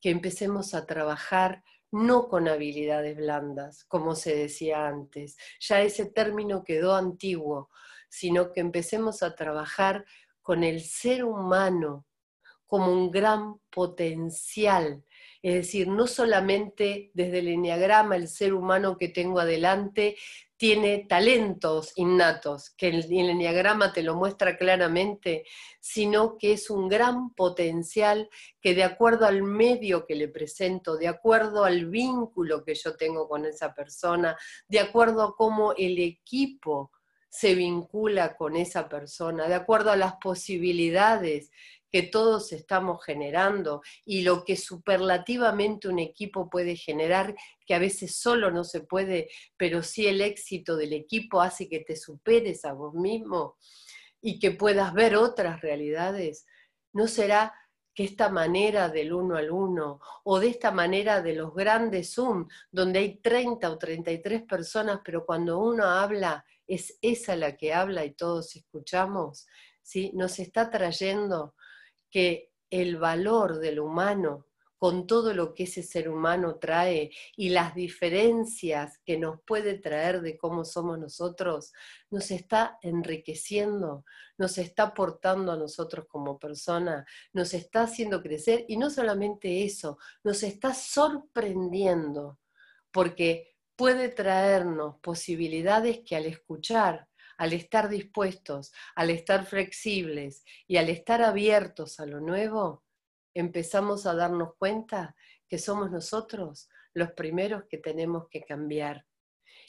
que 0.00 0.10
empecemos 0.10 0.74
a 0.74 0.84
trabajar 0.84 1.62
no 1.90 2.28
con 2.28 2.48
habilidades 2.48 3.16
blandas, 3.16 3.84
como 3.84 4.16
se 4.16 4.34
decía 4.34 4.86
antes? 4.86 5.36
Ya 5.60 5.80
ese 5.80 6.06
término 6.06 6.64
quedó 6.64 6.94
antiguo, 6.94 7.70
sino 8.08 8.52
que 8.52 8.60
empecemos 8.60 9.22
a 9.22 9.34
trabajar 9.34 10.04
con 10.42 10.62
el 10.62 10.82
ser 10.82 11.24
humano 11.24 12.06
como 12.74 12.92
un 12.92 13.12
gran 13.12 13.60
potencial. 13.70 15.04
Es 15.40 15.54
decir, 15.54 15.86
no 15.86 16.08
solamente 16.08 17.12
desde 17.14 17.38
el 17.38 17.46
enneagrama 17.46 18.16
el 18.16 18.26
ser 18.26 18.52
humano 18.52 18.98
que 18.98 19.10
tengo 19.10 19.38
adelante 19.38 20.16
tiene 20.56 21.06
talentos 21.08 21.92
innatos, 21.94 22.70
que 22.70 22.88
el, 22.88 23.04
enneagrama 23.12 23.92
te 23.92 24.02
lo 24.02 24.16
muestra 24.16 24.58
claramente, 24.58 25.44
sino 25.78 26.36
que 26.36 26.54
es 26.54 26.68
un 26.68 26.88
gran 26.88 27.32
potencial 27.34 28.28
que 28.60 28.74
de 28.74 28.82
acuerdo 28.82 29.26
al 29.26 29.44
medio 29.44 30.04
que 30.04 30.16
le 30.16 30.26
presento, 30.26 30.96
de 30.96 31.06
acuerdo 31.06 31.62
al 31.62 31.86
vínculo 31.86 32.64
que 32.64 32.74
yo 32.74 32.96
tengo 32.96 33.28
con 33.28 33.46
esa 33.46 33.72
persona, 33.72 34.36
de 34.66 34.80
acuerdo 34.80 35.22
a 35.22 35.36
cómo 35.36 35.74
el 35.76 36.00
equipo 36.00 36.90
se 37.28 37.54
vincula 37.54 38.36
con 38.36 38.56
esa 38.56 38.88
persona, 38.88 39.46
de 39.46 39.54
acuerdo 39.54 39.92
a 39.92 39.96
las 39.96 40.14
posibilidades 40.22 41.52
que 41.94 42.02
todos 42.02 42.52
estamos 42.52 43.04
generando 43.04 43.80
y 44.04 44.22
lo 44.22 44.44
que 44.44 44.56
superlativamente 44.56 45.86
un 45.86 46.00
equipo 46.00 46.50
puede 46.50 46.74
generar, 46.74 47.36
que 47.64 47.72
a 47.72 47.78
veces 47.78 48.16
solo 48.16 48.50
no 48.50 48.64
se 48.64 48.80
puede, 48.80 49.28
pero 49.56 49.80
sí 49.84 50.08
el 50.08 50.20
éxito 50.20 50.76
del 50.76 50.92
equipo 50.92 51.40
hace 51.40 51.68
que 51.68 51.78
te 51.78 51.94
superes 51.94 52.64
a 52.64 52.72
vos 52.72 52.94
mismo 52.94 53.58
y 54.20 54.40
que 54.40 54.50
puedas 54.50 54.92
ver 54.92 55.14
otras 55.14 55.60
realidades, 55.60 56.46
¿no 56.92 57.06
será 57.06 57.54
que 57.94 58.02
esta 58.02 58.28
manera 58.28 58.88
del 58.88 59.12
uno 59.12 59.36
al 59.36 59.52
uno 59.52 60.00
o 60.24 60.40
de 60.40 60.48
esta 60.48 60.72
manera 60.72 61.22
de 61.22 61.34
los 61.36 61.54
grandes 61.54 62.12
Zoom, 62.12 62.48
donde 62.72 62.98
hay 62.98 63.20
30 63.20 63.70
o 63.70 63.78
33 63.78 64.42
personas, 64.42 64.98
pero 65.04 65.24
cuando 65.24 65.60
uno 65.60 65.84
habla 65.84 66.44
es 66.66 66.98
esa 67.02 67.36
la 67.36 67.56
que 67.56 67.72
habla 67.72 68.04
y 68.04 68.14
todos 68.14 68.56
escuchamos, 68.56 69.46
¿sí? 69.80 70.10
nos 70.14 70.40
está 70.40 70.70
trayendo 70.70 71.54
que 72.14 72.52
el 72.70 72.96
valor 72.96 73.58
del 73.58 73.80
humano, 73.80 74.46
con 74.78 75.04
todo 75.04 75.34
lo 75.34 75.52
que 75.52 75.64
ese 75.64 75.82
ser 75.82 76.08
humano 76.08 76.60
trae 76.60 77.10
y 77.36 77.48
las 77.48 77.74
diferencias 77.74 79.00
que 79.04 79.18
nos 79.18 79.40
puede 79.44 79.80
traer 79.80 80.20
de 80.20 80.38
cómo 80.38 80.64
somos 80.64 80.96
nosotros, 80.96 81.72
nos 82.10 82.30
está 82.30 82.78
enriqueciendo, 82.82 84.04
nos 84.38 84.58
está 84.58 84.84
aportando 84.84 85.50
a 85.50 85.56
nosotros 85.56 86.06
como 86.06 86.38
persona, 86.38 87.04
nos 87.32 87.52
está 87.52 87.82
haciendo 87.82 88.22
crecer. 88.22 88.64
Y 88.68 88.76
no 88.76 88.90
solamente 88.90 89.64
eso, 89.64 89.98
nos 90.22 90.44
está 90.44 90.72
sorprendiendo, 90.72 92.38
porque 92.92 93.56
puede 93.74 94.08
traernos 94.08 95.00
posibilidades 95.00 96.02
que 96.06 96.14
al 96.14 96.26
escuchar 96.26 97.08
al 97.38 97.52
estar 97.52 97.88
dispuestos, 97.88 98.72
al 98.94 99.10
estar 99.10 99.46
flexibles 99.46 100.44
y 100.66 100.76
al 100.76 100.88
estar 100.88 101.22
abiertos 101.22 102.00
a 102.00 102.06
lo 102.06 102.20
nuevo, 102.20 102.84
empezamos 103.34 104.06
a 104.06 104.14
darnos 104.14 104.54
cuenta 104.56 105.16
que 105.48 105.58
somos 105.58 105.90
nosotros 105.90 106.68
los 106.94 107.12
primeros 107.12 107.64
que 107.68 107.78
tenemos 107.78 108.28
que 108.28 108.44
cambiar, 108.44 109.06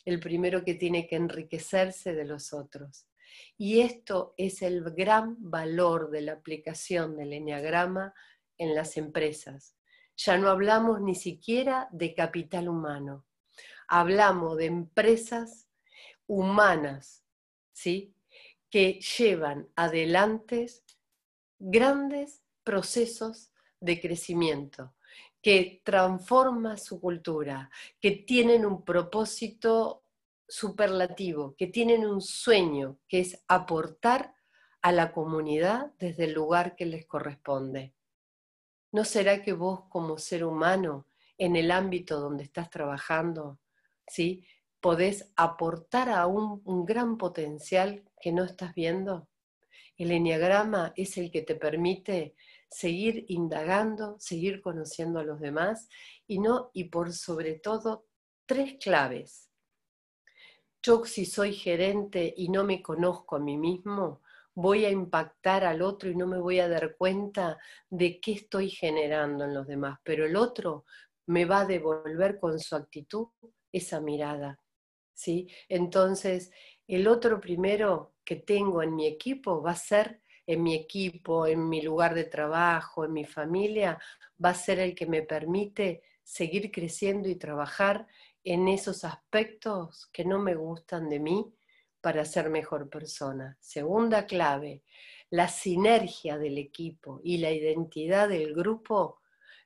el 0.05 0.19
primero 0.19 0.63
que 0.63 0.75
tiene 0.75 1.07
que 1.07 1.15
enriquecerse 1.15 2.13
de 2.13 2.25
los 2.25 2.53
otros. 2.53 3.07
Y 3.57 3.81
esto 3.81 4.33
es 4.37 4.61
el 4.61 4.83
gran 4.91 5.35
valor 5.39 6.11
de 6.11 6.21
la 6.21 6.33
aplicación 6.33 7.17
del 7.17 7.33
enneagrama 7.33 8.13
en 8.57 8.75
las 8.75 8.97
empresas. 8.97 9.75
Ya 10.15 10.37
no 10.37 10.49
hablamos 10.49 11.01
ni 11.01 11.15
siquiera 11.15 11.89
de 11.91 12.13
capital 12.13 12.69
humano, 12.69 13.25
hablamos 13.87 14.57
de 14.57 14.65
empresas 14.65 15.67
humanas 16.27 17.24
¿sí? 17.75 18.15
que 18.69 18.99
llevan 18.99 19.69
adelante 19.75 20.65
grandes 21.59 22.41
procesos 22.63 23.51
de 23.79 24.01
crecimiento, 24.01 24.95
que 25.41 25.81
transforman 25.83 26.77
su 26.77 26.99
cultura, 26.99 27.69
que 28.01 28.11
tienen 28.11 28.65
un 28.65 28.83
propósito 28.83 30.03
superlativo, 30.47 31.55
que 31.55 31.67
tienen 31.67 32.05
un 32.05 32.21
sueño, 32.21 32.97
que 33.07 33.19
es 33.19 33.43
aportar 33.47 34.33
a 34.81 34.91
la 34.91 35.11
comunidad 35.11 35.91
desde 35.99 36.25
el 36.25 36.33
lugar 36.33 36.75
que 36.75 36.85
les 36.85 37.05
corresponde. 37.05 37.93
¿No 38.91 39.03
será 39.03 39.43
que 39.43 39.53
vos 39.53 39.81
como 39.89 40.17
ser 40.17 40.45
humano, 40.45 41.07
en 41.37 41.55
el 41.55 41.71
ámbito 41.71 42.19
donde 42.19 42.43
estás 42.43 42.69
trabajando, 42.69 43.59
¿sí? 44.07 44.45
Podés 44.85 45.33
aportar 45.35 46.09
a 46.09 46.27
un, 46.27 46.85
gran 46.85 47.17
potencial 47.17 48.03
que 48.21 48.31
no 48.31 48.43
estás 48.43 48.75
viendo? 48.75 49.27
El 49.97 50.11
enneagrama 50.11 50.93
es 50.95 51.17
el 51.17 51.31
que 51.31 51.41
te 51.41 51.55
permite 51.55 52.35
seguir 52.69 53.25
indagando, 53.29 54.15
seguir 54.19 54.61
conociendo 54.61 55.17
a 55.17 55.23
los 55.23 55.39
demás 55.39 55.89
y 56.27 56.37
no 56.37 56.69
y 56.71 56.83
por 56.83 57.13
sobre 57.13 57.55
todo 57.55 58.05
tres 58.45 58.75
claves. 58.79 59.49
Yo 60.83 61.03
si 61.05 61.25
soy 61.25 61.53
gerente 61.53 62.31
y 62.37 62.49
no 62.49 62.63
me 62.63 62.83
conozco 62.83 63.37
a 63.37 63.39
mí 63.39 63.57
mismo, 63.57 64.21
voy 64.53 64.85
a 64.85 64.91
impactar 64.91 65.63
al 65.63 65.81
otro 65.81 66.11
y 66.11 66.15
no 66.15 66.27
me 66.27 66.37
voy 66.37 66.59
a 66.59 66.69
dar 66.69 66.95
cuenta 66.95 67.57
de 67.89 68.19
qué 68.21 68.33
estoy 68.33 68.69
generando 68.69 69.45
en 69.45 69.55
los 69.55 69.65
demás, 69.65 69.97
pero 70.03 70.27
el 70.27 70.35
otro 70.35 70.85
me 71.25 71.45
va 71.45 71.61
a 71.61 71.65
devolver 71.65 72.39
con 72.39 72.59
su 72.59 72.75
actitud 72.75 73.29
esa 73.71 73.99
mirada. 73.99 74.59
Entonces, 75.69 76.51
el 76.87 77.07
otro 77.07 77.39
primero 77.39 78.13
que 78.23 78.35
tengo 78.35 78.83
en 78.83 78.95
mi 78.95 79.07
equipo 79.07 79.61
va 79.61 79.71
a 79.71 79.75
ser 79.75 80.21
en 80.47 80.61
mi 80.61 80.75
equipo, 80.75 81.47
en 81.47 81.67
mi 81.67 81.81
lugar 81.81 82.13
de 82.13 82.25
trabajo, 82.25 83.05
en 83.05 83.13
mi 83.13 83.25
familia, 83.25 83.99
va 84.43 84.49
a 84.49 84.55
ser 84.55 84.79
el 84.79 84.93
que 84.93 85.07
me 85.07 85.23
permite 85.23 86.03
seguir 86.23 86.71
creciendo 86.71 87.29
y 87.29 87.35
trabajar 87.35 88.07
en 88.43 88.67
esos 88.67 89.03
aspectos 89.03 90.07
que 90.13 90.23
no 90.23 90.39
me 90.39 90.55
gustan 90.55 91.09
de 91.09 91.19
mí 91.19 91.51
para 91.99 92.25
ser 92.25 92.49
mejor 92.49 92.89
persona. 92.89 93.57
Segunda 93.59 94.27
clave, 94.27 94.83
la 95.31 95.47
sinergia 95.47 96.37
del 96.37 96.59
equipo 96.59 97.19
y 97.23 97.39
la 97.39 97.51
identidad 97.51 98.29
del 98.29 98.53
grupo 98.53 99.21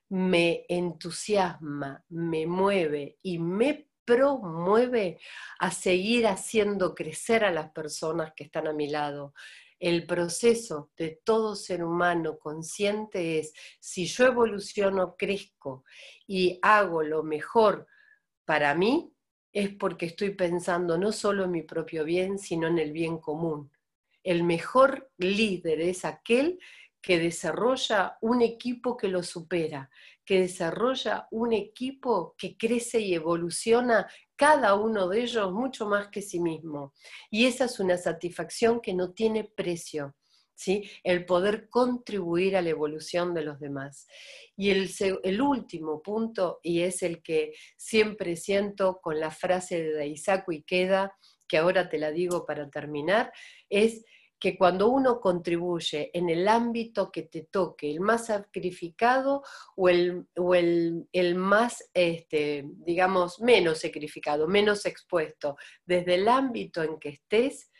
me 0.08 0.64
entusiasma, 0.68 2.04
me 2.08 2.46
mueve 2.46 3.18
y 3.22 3.38
me 3.38 3.89
promueve 4.10 5.20
a 5.60 5.70
seguir 5.70 6.26
haciendo 6.26 6.96
crecer 6.96 7.44
a 7.44 7.52
las 7.52 7.70
personas 7.70 8.32
que 8.34 8.42
están 8.44 8.66
a 8.66 8.72
mi 8.72 8.88
lado. 8.88 9.34
El 9.78 10.04
proceso 10.04 10.90
de 10.96 11.20
todo 11.24 11.54
ser 11.54 11.84
humano 11.84 12.36
consciente 12.38 13.38
es, 13.38 13.52
si 13.78 14.06
yo 14.06 14.26
evoluciono, 14.26 15.14
crezco 15.16 15.84
y 16.26 16.58
hago 16.60 17.04
lo 17.04 17.22
mejor 17.22 17.86
para 18.44 18.74
mí, 18.74 19.12
es 19.52 19.70
porque 19.74 20.06
estoy 20.06 20.30
pensando 20.30 20.98
no 20.98 21.12
solo 21.12 21.44
en 21.44 21.52
mi 21.52 21.62
propio 21.62 22.04
bien, 22.04 22.36
sino 22.38 22.66
en 22.66 22.78
el 22.80 22.92
bien 22.92 23.18
común. 23.18 23.70
El 24.24 24.42
mejor 24.42 25.10
líder 25.18 25.80
es 25.80 26.04
aquel 26.04 26.58
que 27.00 27.18
desarrolla 27.18 28.18
un 28.20 28.42
equipo 28.42 28.96
que 28.96 29.08
lo 29.08 29.22
supera, 29.22 29.88
que 30.30 30.42
desarrolla 30.42 31.26
un 31.32 31.52
equipo 31.52 32.36
que 32.38 32.56
crece 32.56 33.00
y 33.00 33.14
evoluciona 33.14 34.08
cada 34.36 34.76
uno 34.76 35.08
de 35.08 35.22
ellos 35.22 35.50
mucho 35.52 35.88
más 35.88 36.06
que 36.06 36.22
sí 36.22 36.38
mismo. 36.38 36.94
Y 37.32 37.46
esa 37.46 37.64
es 37.64 37.80
una 37.80 37.96
satisfacción 37.96 38.80
que 38.80 38.94
no 38.94 39.12
tiene 39.12 39.42
precio. 39.42 40.14
¿Sí? 40.54 40.88
el 41.04 41.24
poder 41.24 41.70
contribuir 41.70 42.54
a 42.54 42.60
la 42.60 42.68
evolución 42.68 43.32
de 43.32 43.42
los 43.42 43.58
demás. 43.58 44.06
Y 44.54 44.68
el, 44.68 44.90
el, 45.24 45.40
último 45.40 46.02
punto, 46.02 46.60
y 46.62 46.82
es 46.82 47.02
el 47.02 47.22
que 47.22 47.54
siempre 47.78 48.36
siento 48.36 49.00
con 49.02 49.18
la 49.18 49.30
frase 49.30 49.82
de 49.82 49.94
Daisaku 49.94 50.52
Ikeda, 50.52 51.16
que 51.48 51.56
ahora 51.56 51.88
te 51.88 51.96
la 51.96 52.10
digo 52.10 52.44
para 52.44 52.68
terminar, 52.68 53.32
es 53.70 54.04
que 54.40 54.56
cuando 54.56 54.88
uno 54.88 55.20
contribuye 55.20 56.10
en 56.14 56.30
el 56.30 56.48
ámbito 56.48 57.12
que 57.12 57.22
te 57.24 57.42
toque, 57.42 57.90
el 57.90 58.00
más 58.00 58.26
sacrificado 58.26 59.42
o 59.76 59.90
el, 59.90 60.26
el, 61.12 61.34
más, 61.34 61.90
este, 61.92 62.64
digamos, 62.66 63.40
menos 63.40 63.80
sacrificado, 63.80 64.48
menos 64.48 64.86
expuesto, 64.86 65.56
desde 65.84 66.14
el 66.14 66.26
ámbito 66.26 66.82
en 66.82 66.98
que 66.98 67.10
estés, 67.10 67.70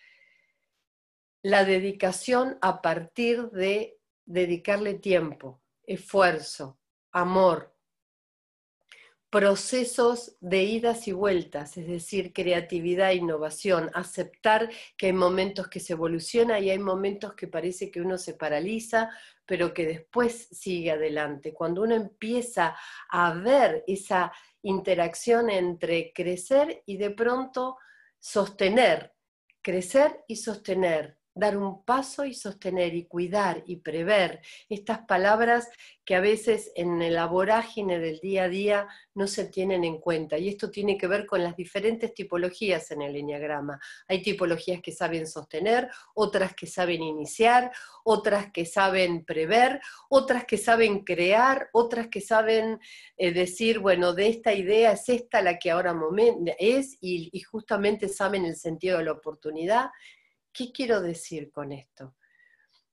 la 1.42 1.64
dedicación 1.64 2.58
a 2.60 2.82
partir 2.82 3.50
de 3.52 3.98
dedicarle 4.26 4.94
tiempo, 4.94 5.62
esfuerzo, 5.86 6.78
amor, 7.10 7.69
procesos 9.30 10.36
de 10.40 10.64
idas 10.64 11.06
y 11.06 11.12
vueltas, 11.12 11.76
es 11.76 11.86
decir, 11.86 12.32
creatividad 12.32 13.12
innovación, 13.12 13.88
aceptar 13.94 14.68
que 14.96 15.06
hay 15.06 15.12
momentos 15.12 15.68
que 15.68 15.78
se 15.78 15.92
evoluciona 15.92 16.58
y 16.58 16.68
hay 16.68 16.80
momentos 16.80 17.34
que 17.34 17.46
parece 17.46 17.92
que 17.92 18.00
uno 18.00 18.18
se 18.18 18.34
paraliza, 18.34 19.10
pero 19.46 19.72
que 19.72 19.86
después 19.86 20.48
sigue 20.50 20.90
adelante. 20.90 21.54
Cuando 21.54 21.82
uno 21.82 21.94
empieza 21.94 22.76
a 23.08 23.32
ver 23.34 23.84
esa 23.86 24.32
interacción 24.62 25.48
entre 25.48 26.12
crecer 26.12 26.82
y 26.84 26.96
de 26.96 27.10
pronto 27.10 27.78
sostener, 28.18 29.14
crecer 29.62 30.24
y 30.26 30.36
sostener, 30.36 31.19
dar 31.40 31.56
un 31.56 31.84
paso 31.84 32.24
y 32.24 32.34
sostener 32.34 32.94
y 32.94 33.06
cuidar 33.06 33.64
y 33.66 33.76
prever, 33.76 34.40
estas 34.68 35.00
palabras 35.00 35.68
que 36.04 36.14
a 36.14 36.20
veces 36.20 36.70
en 36.74 37.12
la 37.14 37.26
vorágine 37.26 37.98
del 37.98 38.18
día 38.20 38.44
a 38.44 38.48
día 38.48 38.88
no 39.14 39.26
se 39.26 39.44
tienen 39.44 39.84
en 39.84 39.98
cuenta. 39.98 40.38
Y 40.38 40.48
esto 40.48 40.70
tiene 40.70 40.98
que 40.98 41.06
ver 41.06 41.24
con 41.24 41.42
las 41.42 41.56
diferentes 41.56 42.12
tipologías 42.12 42.90
en 42.90 43.02
el 43.02 43.16
enneagrama. 43.16 43.80
Hay 44.08 44.20
tipologías 44.20 44.82
que 44.82 44.92
saben 44.92 45.26
sostener, 45.26 45.88
otras 46.14 46.54
que 46.54 46.66
saben 46.66 47.02
iniciar, 47.02 47.70
otras 48.04 48.50
que 48.52 48.66
saben 48.66 49.24
prever, 49.24 49.80
otras 50.08 50.44
que 50.44 50.58
saben 50.58 51.04
crear, 51.04 51.70
otras 51.72 52.08
que 52.08 52.20
saben 52.20 52.80
eh, 53.16 53.32
decir, 53.32 53.78
bueno, 53.78 54.12
de 54.12 54.28
esta 54.28 54.52
idea 54.52 54.92
es 54.92 55.08
esta 55.08 55.42
la 55.42 55.58
que 55.58 55.70
ahora 55.70 55.94
es, 56.58 56.98
y, 57.00 57.30
y 57.32 57.40
justamente 57.40 58.08
saben 58.08 58.44
el 58.44 58.56
sentido 58.56 58.98
de 58.98 59.04
la 59.04 59.12
oportunidad 59.12 59.90
¿Qué 60.52 60.72
quiero 60.72 61.00
decir 61.00 61.50
con 61.50 61.72
esto? 61.72 62.16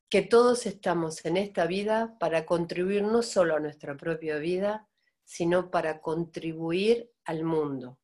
Que 0.09 0.21
todos 0.21 0.65
estamos 0.65 1.25
en 1.25 1.37
esta 1.37 1.65
vida 1.65 2.17
para 2.19 2.45
contribuir 2.45 3.03
no 3.03 3.23
solo 3.23 3.55
a 3.55 3.59
nuestra 3.59 3.97
propia 3.97 4.37
vida, 4.37 4.87
sino 5.23 5.69
para 5.71 5.99
contribuir 5.99 7.11
al 7.25 7.43
mundo. 7.43 7.99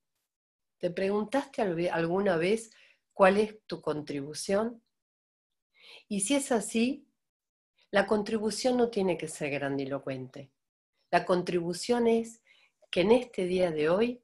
¿Te 0.77 0.89
preguntaste 0.91 1.61
alguna 1.61 2.35
vez 2.35 2.71
cuál 3.13 3.37
es 3.37 3.65
tu 3.65 3.81
contribución? 3.81 4.83
Y 6.09 6.21
si 6.21 6.35
es 6.35 6.51
así, 6.51 7.07
la 7.91 8.05
contribución 8.07 8.75
no 8.75 8.89
tiene 8.89 9.17
que 9.17 9.27
ser 9.27 9.51
grandilocuente. 9.51 10.51
La 11.11 11.25
contribución 11.25 12.07
es 12.07 12.41
que 12.89 13.01
en 13.01 13.11
este 13.11 13.45
día 13.45 13.71
de 13.71 13.89
hoy, 13.89 14.23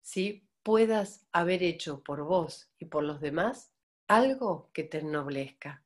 ¿sí? 0.00 0.42
puedas 0.62 1.24
haber 1.30 1.62
hecho 1.62 2.02
por 2.02 2.24
vos 2.24 2.68
y 2.78 2.86
por 2.86 3.04
los 3.04 3.20
demás 3.20 3.75
algo 4.08 4.70
que 4.72 4.84
te 4.84 4.98
ennoblezca. 4.98 5.82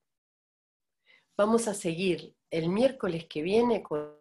Vamos 1.36 1.68
a 1.68 1.74
seguir 1.74 2.36
el 2.50 2.68
miércoles 2.68 3.26
que 3.26 3.42
viene 3.42 3.82
con 3.82 4.18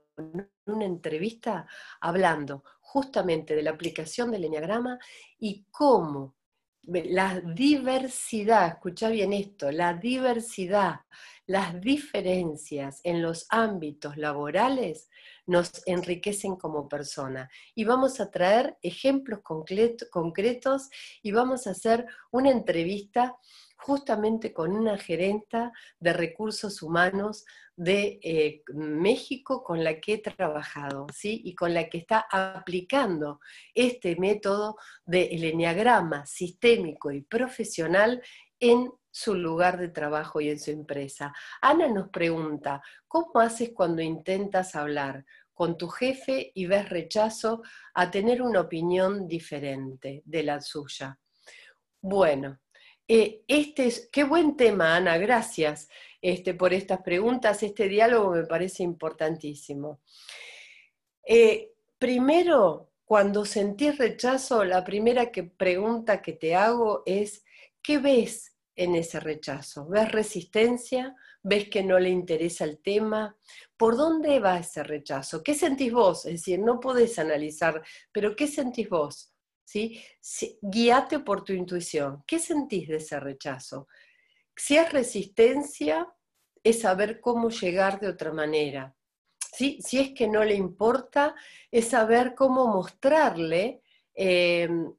una 0.66 0.86
entrevista 0.86 1.68
hablando 2.00 2.64
justamente 2.82 3.56
de 3.56 3.64
la 3.64 3.72
aplicación 3.72 4.32
del 4.32 4.46
enneagrama 4.46 5.00
y 5.38 5.66
cómo 5.72 6.36
la 6.84 7.40
diversidad, 7.42 8.68
escucha 8.68 9.10
bien 9.10 9.34
esto, 9.34 9.72
la 9.72 9.94
diversidad, 9.94 11.02
las 11.46 11.80
diferencias 11.82 13.02
en 13.04 13.22
los 13.22 13.46
ámbitos 13.50 14.18
laborales 14.18 15.10
nos 15.46 15.72
enriquecen 15.86 16.56
como 16.56 16.88
persona. 16.88 17.50
Y 17.76 17.84
vamos 17.84 18.20
a 18.20 18.32
traer 18.32 18.78
ejemplos 18.82 19.42
concretos 19.42 20.90
y 21.22 21.32
vamos 21.32 21.68
a 21.68 21.72
hacer 21.72 22.06
una 22.32 22.52
entrevista 22.52 23.36
justamente 23.82 24.54
con 24.54 24.72
una 24.72 24.98
gerenta 24.98 25.72
de 26.00 26.14
recursos 26.14 26.82
humanos 26.82 27.46
de 27.76 28.20
eh, 28.22 28.62
México 28.74 29.64
con 29.64 29.84
la 29.84 30.00
que 30.00 30.16
he 30.16 30.18
trabajado, 30.18 31.08
¿sí? 31.14 31.42
Y 31.46 31.56
con 31.56 31.74
la 31.74 31.88
que 31.88 32.00
está 32.00 32.26
aplicando 32.30 33.40
este 33.74 34.18
método 34.18 34.76
del 35.06 35.44
enneagrama 35.44 36.26
sistémico 36.26 37.12
y 37.12 37.22
profesional 37.22 38.22
en 38.60 38.92
su 39.10 39.34
lugar 39.34 39.78
de 39.78 39.90
trabajo 39.90 40.42
y 40.42 40.50
en 40.50 40.60
su 40.60 40.72
empresa. 40.72 41.34
Ana 41.62 41.88
nos 41.88 42.10
pregunta, 42.10 42.82
¿cómo 43.08 43.40
haces 43.40 43.72
cuando 43.74 44.02
intentas 44.02 44.76
hablar 44.76 45.26
con 45.54 45.78
tu 45.78 45.88
jefe 45.88 46.52
y 46.54 46.66
ves 46.66 46.90
rechazo 46.90 47.62
a 47.94 48.12
tener 48.12 48.42
una 48.42 48.62
opinión 48.62 49.28
diferente 49.28 50.22
de 50.26 50.44
la 50.44 50.62
suya? 50.62 51.18
Bueno, 52.02 52.60
eh, 53.10 53.44
este 53.48 53.88
es, 53.88 54.08
qué 54.12 54.24
buen 54.24 54.56
tema, 54.56 54.96
Ana, 54.96 55.18
gracias 55.18 55.90
este, 56.22 56.54
por 56.54 56.74
estas 56.74 57.02
preguntas. 57.02 57.64
Este 57.64 57.90
diálogo 57.90 58.32
me 58.34 58.46
parece 58.46 58.84
importantísimo. 58.84 60.02
Eh, 61.26 61.74
primero, 61.98 62.92
cuando 63.04 63.46
sentís 63.46 63.98
rechazo, 63.98 64.64
la 64.64 64.84
primera 64.84 65.32
que, 65.32 65.42
pregunta 65.42 66.22
que 66.22 66.34
te 66.34 66.54
hago 66.54 67.02
es, 67.08 67.44
¿qué 67.82 67.98
ves 67.98 68.56
en 68.76 68.94
ese 68.94 69.20
rechazo? 69.20 69.88
¿Ves 69.88 70.12
resistencia? 70.12 71.16
¿Ves 71.42 71.68
que 71.68 71.82
no 71.82 71.98
le 71.98 72.10
interesa 72.10 72.64
el 72.64 72.78
tema? 72.78 73.36
¿Por 73.76 73.98
dónde 73.98 74.40
va 74.40 74.60
ese 74.60 74.84
rechazo? 74.84 75.42
¿Qué 75.42 75.56
sentís 75.56 75.92
vos? 75.92 76.28
Es 76.28 76.34
decir, 76.34 76.60
no 76.60 76.80
podés 76.80 77.18
analizar, 77.18 77.82
pero 78.12 78.36
¿qué 78.36 78.46
sentís 78.46 78.88
vos? 78.88 79.34
¿Sí? 79.70 80.02
Guíate 80.62 81.20
por 81.20 81.44
tu 81.44 81.54
intuición. 81.54 82.24
¿Qué 82.26 82.40
sentís 82.40 82.88
de 82.88 82.98
ese 82.98 83.20
rechazo? 83.20 83.88
Si 84.56 84.76
es 84.76 84.92
resistencia, 84.92 86.08
es 86.64 86.82
saber 86.82 87.22
cómo 87.22 87.50
llegar 87.50 88.00
de 88.00 88.08
otra 88.08 88.34
manera. 88.34 88.96
Si 89.52 89.80
es 89.92 90.14
que 90.14 90.28
no 90.28 90.44
le 90.44 90.56
importa, 90.56 91.36
es 91.70 91.90
saber 91.90 92.34
cómo 92.34 92.68
mostrarle 92.68 93.82
em, 94.14 94.92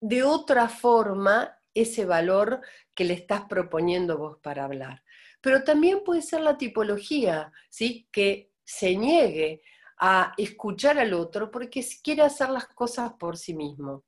de 0.00 0.22
otra 0.22 0.68
forma 0.68 1.58
ese 1.74 2.04
valor 2.04 2.60
que 2.94 3.04
le 3.04 3.14
estás 3.14 3.42
proponiendo 3.48 4.16
vos 4.18 4.38
para 4.42 4.64
hablar. 4.64 5.02
pero 5.40 5.62
también 5.62 6.02
puede 6.02 6.22
ser 6.22 6.40
la 6.40 6.58
tipología, 6.58 7.52
¿sí? 7.70 8.08
Que 8.10 8.50
se 8.64 8.96
niegue 8.96 9.62
a 9.98 10.34
escuchar 10.36 10.98
al 10.98 11.14
otro 11.14 11.50
porque 11.50 11.84
quiere 12.02 12.22
hacer 12.22 12.50
las 12.50 12.66
cosas 12.66 13.12
por 13.18 13.36
sí 13.36 13.54
mismo. 13.54 14.04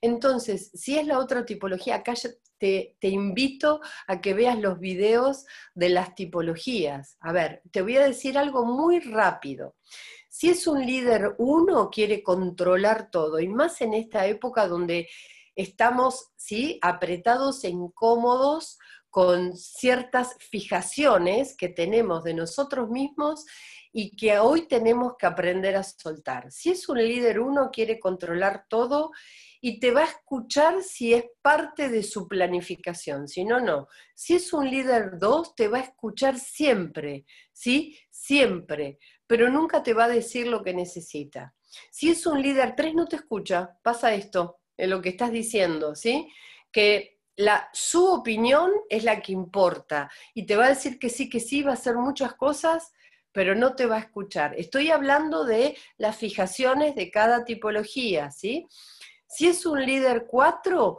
Entonces, 0.00 0.70
si 0.74 0.98
es 0.98 1.06
la 1.06 1.18
otra 1.18 1.44
tipología, 1.44 1.96
acá 1.96 2.14
te, 2.58 2.96
te, 2.98 3.08
invito 3.08 3.80
a 4.06 4.20
que 4.20 4.32
veas 4.32 4.58
los 4.58 4.78
videos 4.78 5.44
de 5.74 5.90
las 5.90 6.14
tipologías. 6.14 7.16
A 7.20 7.32
ver, 7.32 7.62
te 7.70 7.82
voy 7.82 7.96
a 7.96 8.06
decir 8.06 8.38
algo 8.38 8.64
muy 8.64 9.00
rápido. 9.00 9.76
Si 10.28 10.48
es 10.48 10.66
un 10.66 10.84
líder 10.84 11.34
uno, 11.38 11.90
quiere 11.90 12.22
controlar 12.22 13.10
todo, 13.10 13.40
y 13.40 13.48
más 13.48 13.80
en 13.80 13.94
esta 13.94 14.26
época 14.26 14.68
donde 14.68 15.08
estamos 15.54 16.32
¿sí? 16.36 16.78
apretados 16.82 17.64
e 17.64 17.70
incómodos 17.70 18.78
con 19.10 19.56
ciertas 19.56 20.36
fijaciones 20.38 21.56
que 21.56 21.70
tenemos 21.70 22.22
de 22.22 22.34
nosotros 22.34 22.90
mismos 22.90 23.46
y 23.98 24.14
que 24.14 24.38
hoy 24.38 24.68
tenemos 24.68 25.14
que 25.18 25.24
aprender 25.24 25.74
a 25.74 25.82
soltar. 25.82 26.52
Si 26.52 26.68
es 26.68 26.86
un 26.90 26.98
líder 26.98 27.40
uno, 27.40 27.70
quiere 27.72 27.98
controlar 27.98 28.66
todo 28.68 29.10
y 29.58 29.80
te 29.80 29.90
va 29.90 30.02
a 30.02 30.04
escuchar 30.04 30.82
si 30.82 31.14
es 31.14 31.24
parte 31.40 31.88
de 31.88 32.02
su 32.02 32.28
planificación, 32.28 33.26
si 33.26 33.46
no, 33.46 33.58
no. 33.58 33.88
Si 34.14 34.34
es 34.34 34.52
un 34.52 34.68
líder 34.68 35.18
dos, 35.18 35.54
te 35.54 35.68
va 35.68 35.78
a 35.78 35.84
escuchar 35.84 36.38
siempre, 36.38 37.24
¿sí? 37.54 37.98
Siempre, 38.10 38.98
pero 39.26 39.48
nunca 39.48 39.82
te 39.82 39.94
va 39.94 40.04
a 40.04 40.08
decir 40.08 40.46
lo 40.46 40.62
que 40.62 40.74
necesita. 40.74 41.54
Si 41.90 42.10
es 42.10 42.26
un 42.26 42.42
líder 42.42 42.74
tres, 42.76 42.94
no 42.94 43.06
te 43.06 43.16
escucha, 43.16 43.78
pasa 43.82 44.12
esto, 44.12 44.60
en 44.76 44.90
lo 44.90 45.00
que 45.00 45.08
estás 45.08 45.32
diciendo, 45.32 45.94
¿sí? 45.94 46.30
Que 46.70 47.16
la, 47.36 47.70
su 47.72 48.04
opinión 48.06 48.72
es 48.90 49.04
la 49.04 49.22
que 49.22 49.32
importa 49.32 50.10
y 50.34 50.44
te 50.44 50.54
va 50.54 50.66
a 50.66 50.70
decir 50.70 50.98
que 50.98 51.08
sí, 51.08 51.30
que 51.30 51.40
sí, 51.40 51.62
va 51.62 51.70
a 51.70 51.74
hacer 51.74 51.96
muchas 51.96 52.34
cosas, 52.34 52.92
pero 53.36 53.54
no 53.54 53.76
te 53.76 53.84
va 53.84 53.96
a 53.96 54.00
escuchar. 54.00 54.54
Estoy 54.56 54.90
hablando 54.90 55.44
de 55.44 55.76
las 55.98 56.16
fijaciones 56.16 56.94
de 56.94 57.10
cada 57.10 57.44
tipología, 57.44 58.30
¿sí? 58.30 58.66
Si 59.28 59.46
es 59.46 59.66
un 59.66 59.84
líder 59.84 60.24
4, 60.26 60.98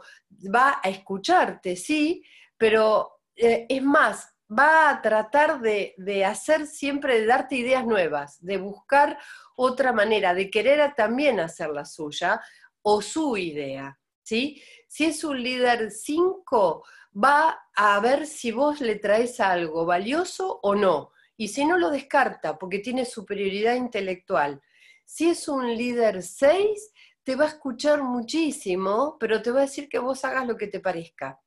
va 0.54 0.78
a 0.80 0.88
escucharte, 0.88 1.74
sí, 1.74 2.22
pero 2.56 3.22
eh, 3.34 3.66
es 3.68 3.82
más, 3.82 4.36
va 4.56 4.88
a 4.88 5.02
tratar 5.02 5.60
de, 5.60 5.96
de, 5.96 6.24
hacer 6.24 6.68
siempre, 6.68 7.18
de 7.18 7.26
darte 7.26 7.56
ideas 7.56 7.84
nuevas, 7.84 8.36
de 8.40 8.58
buscar 8.58 9.18
otra 9.56 9.92
manera, 9.92 10.32
de 10.32 10.48
querer 10.48 10.94
también 10.94 11.40
hacer 11.40 11.70
la 11.70 11.84
suya 11.84 12.40
o 12.82 13.02
su 13.02 13.36
idea, 13.36 13.98
¿sí? 14.22 14.62
Si 14.86 15.06
es 15.06 15.24
un 15.24 15.42
líder 15.42 15.90
5, 15.90 16.84
va 17.16 17.58
a 17.74 17.98
ver 17.98 18.28
si 18.28 18.52
vos 18.52 18.80
le 18.80 18.94
traes 18.94 19.40
algo 19.40 19.84
valioso 19.84 20.60
o 20.62 20.76
no, 20.76 21.10
y 21.38 21.48
si 21.48 21.64
no 21.64 21.78
lo 21.78 21.90
descarta 21.90 22.58
porque 22.58 22.80
tiene 22.80 23.06
superioridad 23.06 23.76
intelectual. 23.76 24.60
Si 25.06 25.30
es 25.30 25.48
un 25.48 25.74
líder 25.74 26.22
6, 26.22 26.92
te 27.22 27.36
va 27.36 27.44
a 27.44 27.48
escuchar 27.48 28.02
muchísimo, 28.02 29.16
pero 29.18 29.40
te 29.40 29.50
va 29.50 29.60
a 29.60 29.62
decir 29.62 29.88
que 29.88 29.98
vos 29.98 30.24
hagas 30.24 30.46
lo 30.46 30.56
que 30.56 30.66
te 30.66 30.80
parezca. 30.80 31.40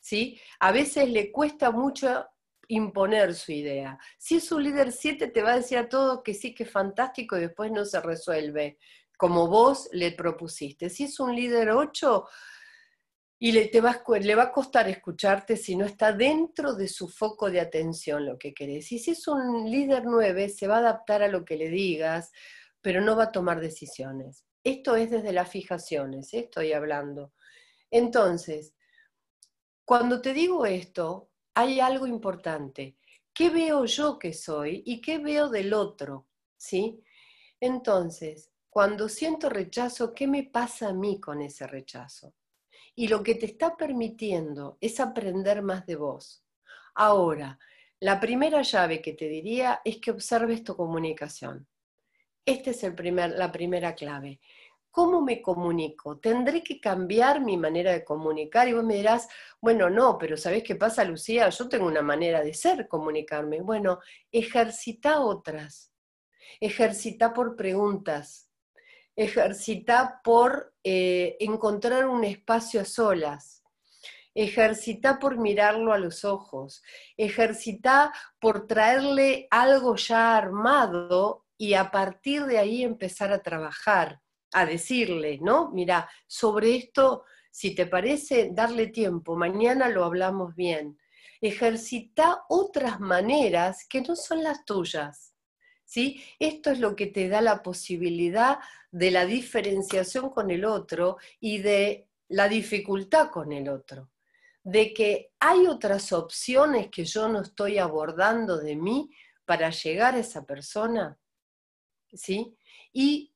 ¿sí? 0.00 0.38
A 0.58 0.72
veces 0.72 1.08
le 1.08 1.30
cuesta 1.30 1.70
mucho 1.70 2.26
imponer 2.68 3.34
su 3.34 3.52
idea. 3.52 3.98
Si 4.18 4.36
es 4.36 4.50
un 4.50 4.64
líder 4.64 4.90
7, 4.90 5.28
te 5.28 5.42
va 5.42 5.52
a 5.52 5.56
decir 5.56 5.78
a 5.78 5.88
todo 5.88 6.22
que 6.22 6.34
sí, 6.34 6.54
que 6.54 6.64
es 6.64 6.70
fantástico 6.70 7.36
y 7.36 7.42
después 7.42 7.70
no 7.70 7.84
se 7.84 8.00
resuelve 8.00 8.78
como 9.16 9.48
vos 9.48 9.88
le 9.92 10.12
propusiste. 10.12 10.90
Si 10.90 11.04
es 11.04 11.18
un 11.20 11.34
líder 11.34 11.70
8, 11.70 12.28
y 13.38 13.52
le, 13.52 13.66
te 13.68 13.80
va, 13.80 13.90
a 13.90 14.52
costar 14.52 14.88
escucharte 14.88 15.56
si 15.56 15.76
no 15.76 15.84
está 15.84 16.12
dentro 16.12 16.74
de 16.74 16.88
su 16.88 17.08
foco 17.08 17.50
de 17.50 17.60
atención 17.60 18.24
lo 18.24 18.38
que 18.38 18.54
querés. 18.54 18.90
Y 18.92 18.98
si 18.98 19.10
es 19.10 19.28
un 19.28 19.70
líder 19.70 20.04
9, 20.06 20.48
se 20.48 20.66
va 20.66 20.76
a 20.76 20.78
adaptar 20.78 21.22
a 21.22 21.28
lo 21.28 21.44
que 21.44 21.56
le 21.56 21.68
digas, 21.68 22.32
pero 22.80 23.02
no 23.02 23.14
va 23.14 23.24
a 23.24 23.32
tomar 23.32 23.60
decisiones. 23.60 24.44
Esto 24.64 24.96
es 24.96 25.10
desde 25.10 25.32
las 25.32 25.50
fijaciones, 25.50 26.32
¿eh? 26.32 26.40
estoy 26.40 26.72
hablando. 26.72 27.32
Entonces, 27.90 28.74
cuando 29.84 30.20
te 30.20 30.32
digo 30.32 30.64
esto, 30.64 31.30
hay 31.54 31.78
algo 31.78 32.06
importante. 32.06 32.96
¿Qué 33.34 33.50
veo 33.50 33.84
yo 33.84 34.18
que 34.18 34.32
soy 34.32 34.82
y 34.86 35.00
qué 35.02 35.18
veo 35.18 35.50
del 35.50 35.74
otro? 35.74 36.26
¿Sí? 36.56 37.02
Entonces, 37.60 38.50
cuando 38.70 39.10
siento 39.10 39.50
rechazo, 39.50 40.14
¿qué 40.14 40.26
me 40.26 40.44
pasa 40.44 40.88
a 40.88 40.94
mí 40.94 41.20
con 41.20 41.42
ese 41.42 41.66
rechazo? 41.66 42.34
Y 42.98 43.08
lo 43.08 43.22
que 43.22 43.34
te 43.34 43.46
está 43.46 43.76
permitiendo 43.76 44.78
es 44.80 44.98
aprender 45.00 45.60
más 45.62 45.84
de 45.84 45.96
vos. 45.96 46.42
Ahora, 46.94 47.58
la 48.00 48.18
primera 48.18 48.62
llave 48.62 49.02
que 49.02 49.12
te 49.12 49.28
diría 49.28 49.82
es 49.84 49.98
que 49.98 50.10
observes 50.10 50.64
tu 50.64 50.74
comunicación. 50.74 51.68
Esta 52.44 52.70
es 52.70 52.82
la 52.82 53.52
primera 53.52 53.94
clave. 53.94 54.40
¿Cómo 54.90 55.20
me 55.20 55.42
comunico? 55.42 56.18
¿Tendré 56.18 56.62
que 56.62 56.80
cambiar 56.80 57.42
mi 57.42 57.58
manera 57.58 57.92
de 57.92 58.02
comunicar? 58.02 58.66
Y 58.66 58.72
vos 58.72 58.82
me 58.82 58.94
dirás, 58.94 59.28
bueno, 59.60 59.90
no, 59.90 60.16
pero 60.16 60.38
¿sabés 60.38 60.62
qué 60.62 60.74
pasa, 60.74 61.04
Lucía? 61.04 61.50
Yo 61.50 61.68
tengo 61.68 61.86
una 61.86 62.00
manera 62.00 62.42
de 62.42 62.54
ser, 62.54 62.88
comunicarme. 62.88 63.60
Bueno, 63.60 63.98
ejercita 64.32 65.20
otras. 65.20 65.92
Ejercita 66.60 67.34
por 67.34 67.56
preguntas 67.56 68.45
ejercita 69.16 70.20
por 70.22 70.74
eh, 70.84 71.36
encontrar 71.40 72.06
un 72.06 72.22
espacio 72.22 72.82
a 72.82 72.84
solas, 72.84 73.62
ejercita 74.34 75.18
por 75.18 75.38
mirarlo 75.38 75.94
a 75.94 75.98
los 75.98 76.24
ojos, 76.24 76.82
ejercita 77.16 78.12
por 78.38 78.66
traerle 78.66 79.48
algo 79.50 79.96
ya 79.96 80.36
armado 80.36 81.46
y 81.56 81.72
a 81.72 81.90
partir 81.90 82.44
de 82.44 82.58
ahí 82.58 82.84
empezar 82.84 83.32
a 83.32 83.42
trabajar, 83.42 84.20
a 84.52 84.66
decirle, 84.66 85.38
¿no? 85.40 85.70
Mira, 85.70 86.08
sobre 86.26 86.76
esto, 86.76 87.24
si 87.50 87.74
te 87.74 87.86
parece, 87.86 88.50
darle 88.52 88.88
tiempo, 88.88 89.34
mañana 89.36 89.88
lo 89.88 90.04
hablamos 90.04 90.54
bien. 90.54 90.98
Ejercita 91.40 92.44
otras 92.50 93.00
maneras 93.00 93.86
que 93.88 94.02
no 94.02 94.16
son 94.16 94.42
las 94.42 94.66
tuyas. 94.66 95.35
¿Sí? 95.86 96.22
Esto 96.40 96.72
es 96.72 96.80
lo 96.80 96.96
que 96.96 97.06
te 97.06 97.28
da 97.28 97.40
la 97.40 97.62
posibilidad 97.62 98.58
de 98.90 99.12
la 99.12 99.24
diferenciación 99.24 100.30
con 100.30 100.50
el 100.50 100.64
otro 100.64 101.16
y 101.38 101.58
de 101.58 102.08
la 102.28 102.48
dificultad 102.48 103.30
con 103.30 103.52
el 103.52 103.68
otro, 103.68 104.10
de 104.64 104.92
que 104.92 105.32
hay 105.38 105.68
otras 105.68 106.12
opciones 106.12 106.88
que 106.88 107.04
yo 107.04 107.28
no 107.28 107.40
estoy 107.40 107.78
abordando 107.78 108.58
de 108.58 108.74
mí 108.74 109.10
para 109.44 109.70
llegar 109.70 110.16
a 110.16 110.18
esa 110.18 110.44
persona, 110.44 111.18
¿sí? 112.12 112.58
Y 112.92 113.32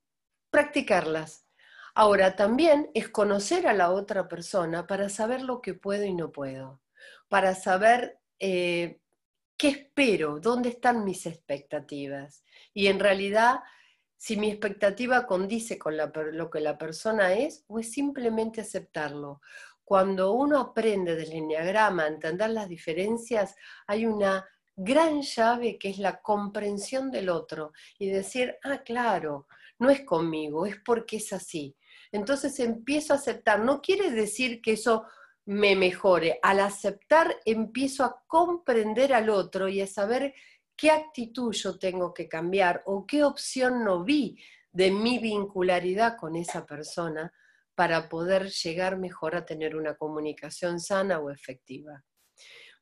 practicarlas. 0.51 1.47
Ahora, 1.95 2.35
también 2.35 2.91
es 2.95 3.09
conocer 3.09 3.69
a 3.69 3.75
la 3.75 3.93
otra 3.93 4.29
persona 4.29 4.87
para 4.89 5.09
saber 5.09 5.43
lo 5.43 5.61
que 5.61 5.75
puedo 5.75 6.05
y 6.05 6.15
no 6.15 6.33
puedo, 6.33 6.81
para 7.29 7.55
saber 7.55 8.19
eh, 8.41 9.00
qué 9.61 9.69
espero, 9.69 10.41
dónde 10.41 10.71
están 10.71 11.05
mis 11.05 11.27
expectativas. 11.27 12.43
Y 12.73 12.87
en 12.87 12.99
realidad 12.99 13.61
si 14.17 14.39
mi 14.39 14.51
expectativa 14.51 15.27
condice 15.27 15.79
con 15.79 15.99
lo 15.99 16.51
que 16.51 16.61
la 16.61 16.79
persona 16.79 17.35
es 17.35 17.65
o 17.69 17.79
es 17.79 17.93
simplemente 17.93 18.63
aceptarlo. 18.63 19.43
Cuando 19.85 20.33
uno 20.33 20.59
aprende 20.59 21.15
del 21.15 21.33
enneagrama 21.33 22.05
a 22.05 22.09
entender 22.09 22.49
las 22.49 22.71
diferencias, 22.71 23.55
hay 23.87 24.07
una 24.07 24.49
gran 24.75 25.21
llave 25.21 25.79
que 25.79 25.91
es 25.91 25.99
la 25.99 26.23
comprensión 26.23 27.11
del 27.11 27.29
otro 27.29 27.73
y 27.99 28.09
decir, 28.09 28.57
ah, 28.63 28.79
claro, 28.83 29.47
no 29.79 29.91
es 29.91 30.03
conmigo, 30.07 30.65
es 30.65 30.77
porque 30.83 31.17
es 31.19 31.35
así. 31.35 31.77
Entonces 32.13 32.59
empiezo 32.61 33.13
a 33.13 33.17
aceptar. 33.17 33.61
No 33.61 33.83
quiere 33.83 34.11
decir 34.11 34.63
que 34.63 34.73
eso 34.73 35.05
me 35.47 35.77
mejore. 35.77 36.39
Al 36.43 36.61
aceptar 36.61 37.37
empiezo 37.45 38.05
a 38.05 38.23
comprender 38.27 39.13
al 39.13 39.31
otro 39.31 39.69
y 39.69 39.81
a 39.81 39.87
saber 39.87 40.35
qué 40.77 40.91
actitud 40.91 41.53
yo 41.53 41.79
tengo 41.79 42.15
que 42.15 42.29
cambiar 42.29 42.83
o 42.87 43.07
qué 43.07 43.25
opción 43.25 43.85
no 43.85 44.05
vi 44.05 44.39
de 44.73 44.91
mi 44.91 45.19
vincularidad 45.19 46.17
con 46.17 46.37
esa 46.37 46.65
persona 46.65 47.33
para 47.75 48.09
poder 48.09 48.51
llegar 48.51 48.99
mejor 48.99 49.35
a 49.35 49.45
tener 49.45 49.75
una 49.75 49.97
comunicación 49.97 50.81
sana 50.81 51.19
o 51.19 51.31
efectiva. 51.31 52.05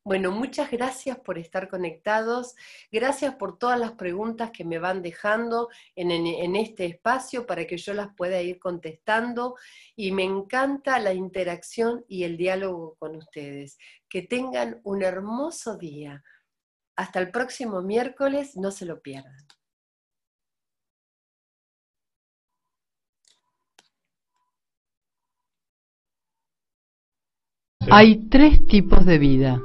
Bueno, 0.09 0.33
muchas 0.33 0.71
gracias 0.71 1.19
por 1.19 1.37
estar 1.37 1.69
conectados, 1.69 2.57
gracias 2.91 3.35
por 3.35 3.59
todas 3.59 3.79
las 3.79 3.93
preguntas 3.93 4.51
que 4.51 4.65
me 4.65 4.79
van 4.79 5.03
dejando 5.03 5.69
en, 5.95 6.57
este 6.57 6.87
espacio 6.87 7.47
para 7.47 7.67
que 7.67 7.77
yo 7.77 7.93
las 7.93 8.15
pueda 8.15 8.41
ir 8.41 8.59
contestando 8.59 9.57
y 9.97 10.13
me 10.13 10.25
encanta 10.25 10.99
la 10.99 11.13
interacción 11.13 12.07
y 12.09 12.25
el 12.25 12.39
diálogo 12.39 12.97
con 12.99 13.17
ustedes. 13.17 13.77
Que 14.09 14.23
tengan 14.23 14.81
un 14.83 15.03
hermoso 15.03 15.77
día. 15.77 16.25
Hasta 16.97 17.19
el 17.19 17.31
próximo 17.31 17.83
miércoles, 17.83 18.57
no 18.57 18.71
se 18.71 18.87
lo 18.87 19.03
pierdan. 19.03 19.47
Hay 27.91 28.27
tres 28.31 28.65
tipos 28.69 29.05
de 29.05 29.19
vida. 29.19 29.61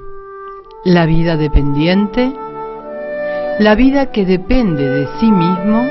La 0.85 1.05
vida 1.05 1.37
dependiente, 1.37 2.31
la 3.59 3.75
vida 3.75 4.11
que 4.11 4.25
depende 4.25 4.85
de 4.87 5.07
sí 5.19 5.31
mismo 5.31 5.87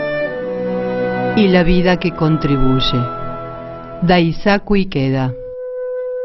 y 1.37 1.49
la 1.49 1.63
vida 1.63 1.99
que 1.99 2.13
contribuye. 2.13 3.01
Daisaku 4.03 4.77
Ikeda 4.77 5.33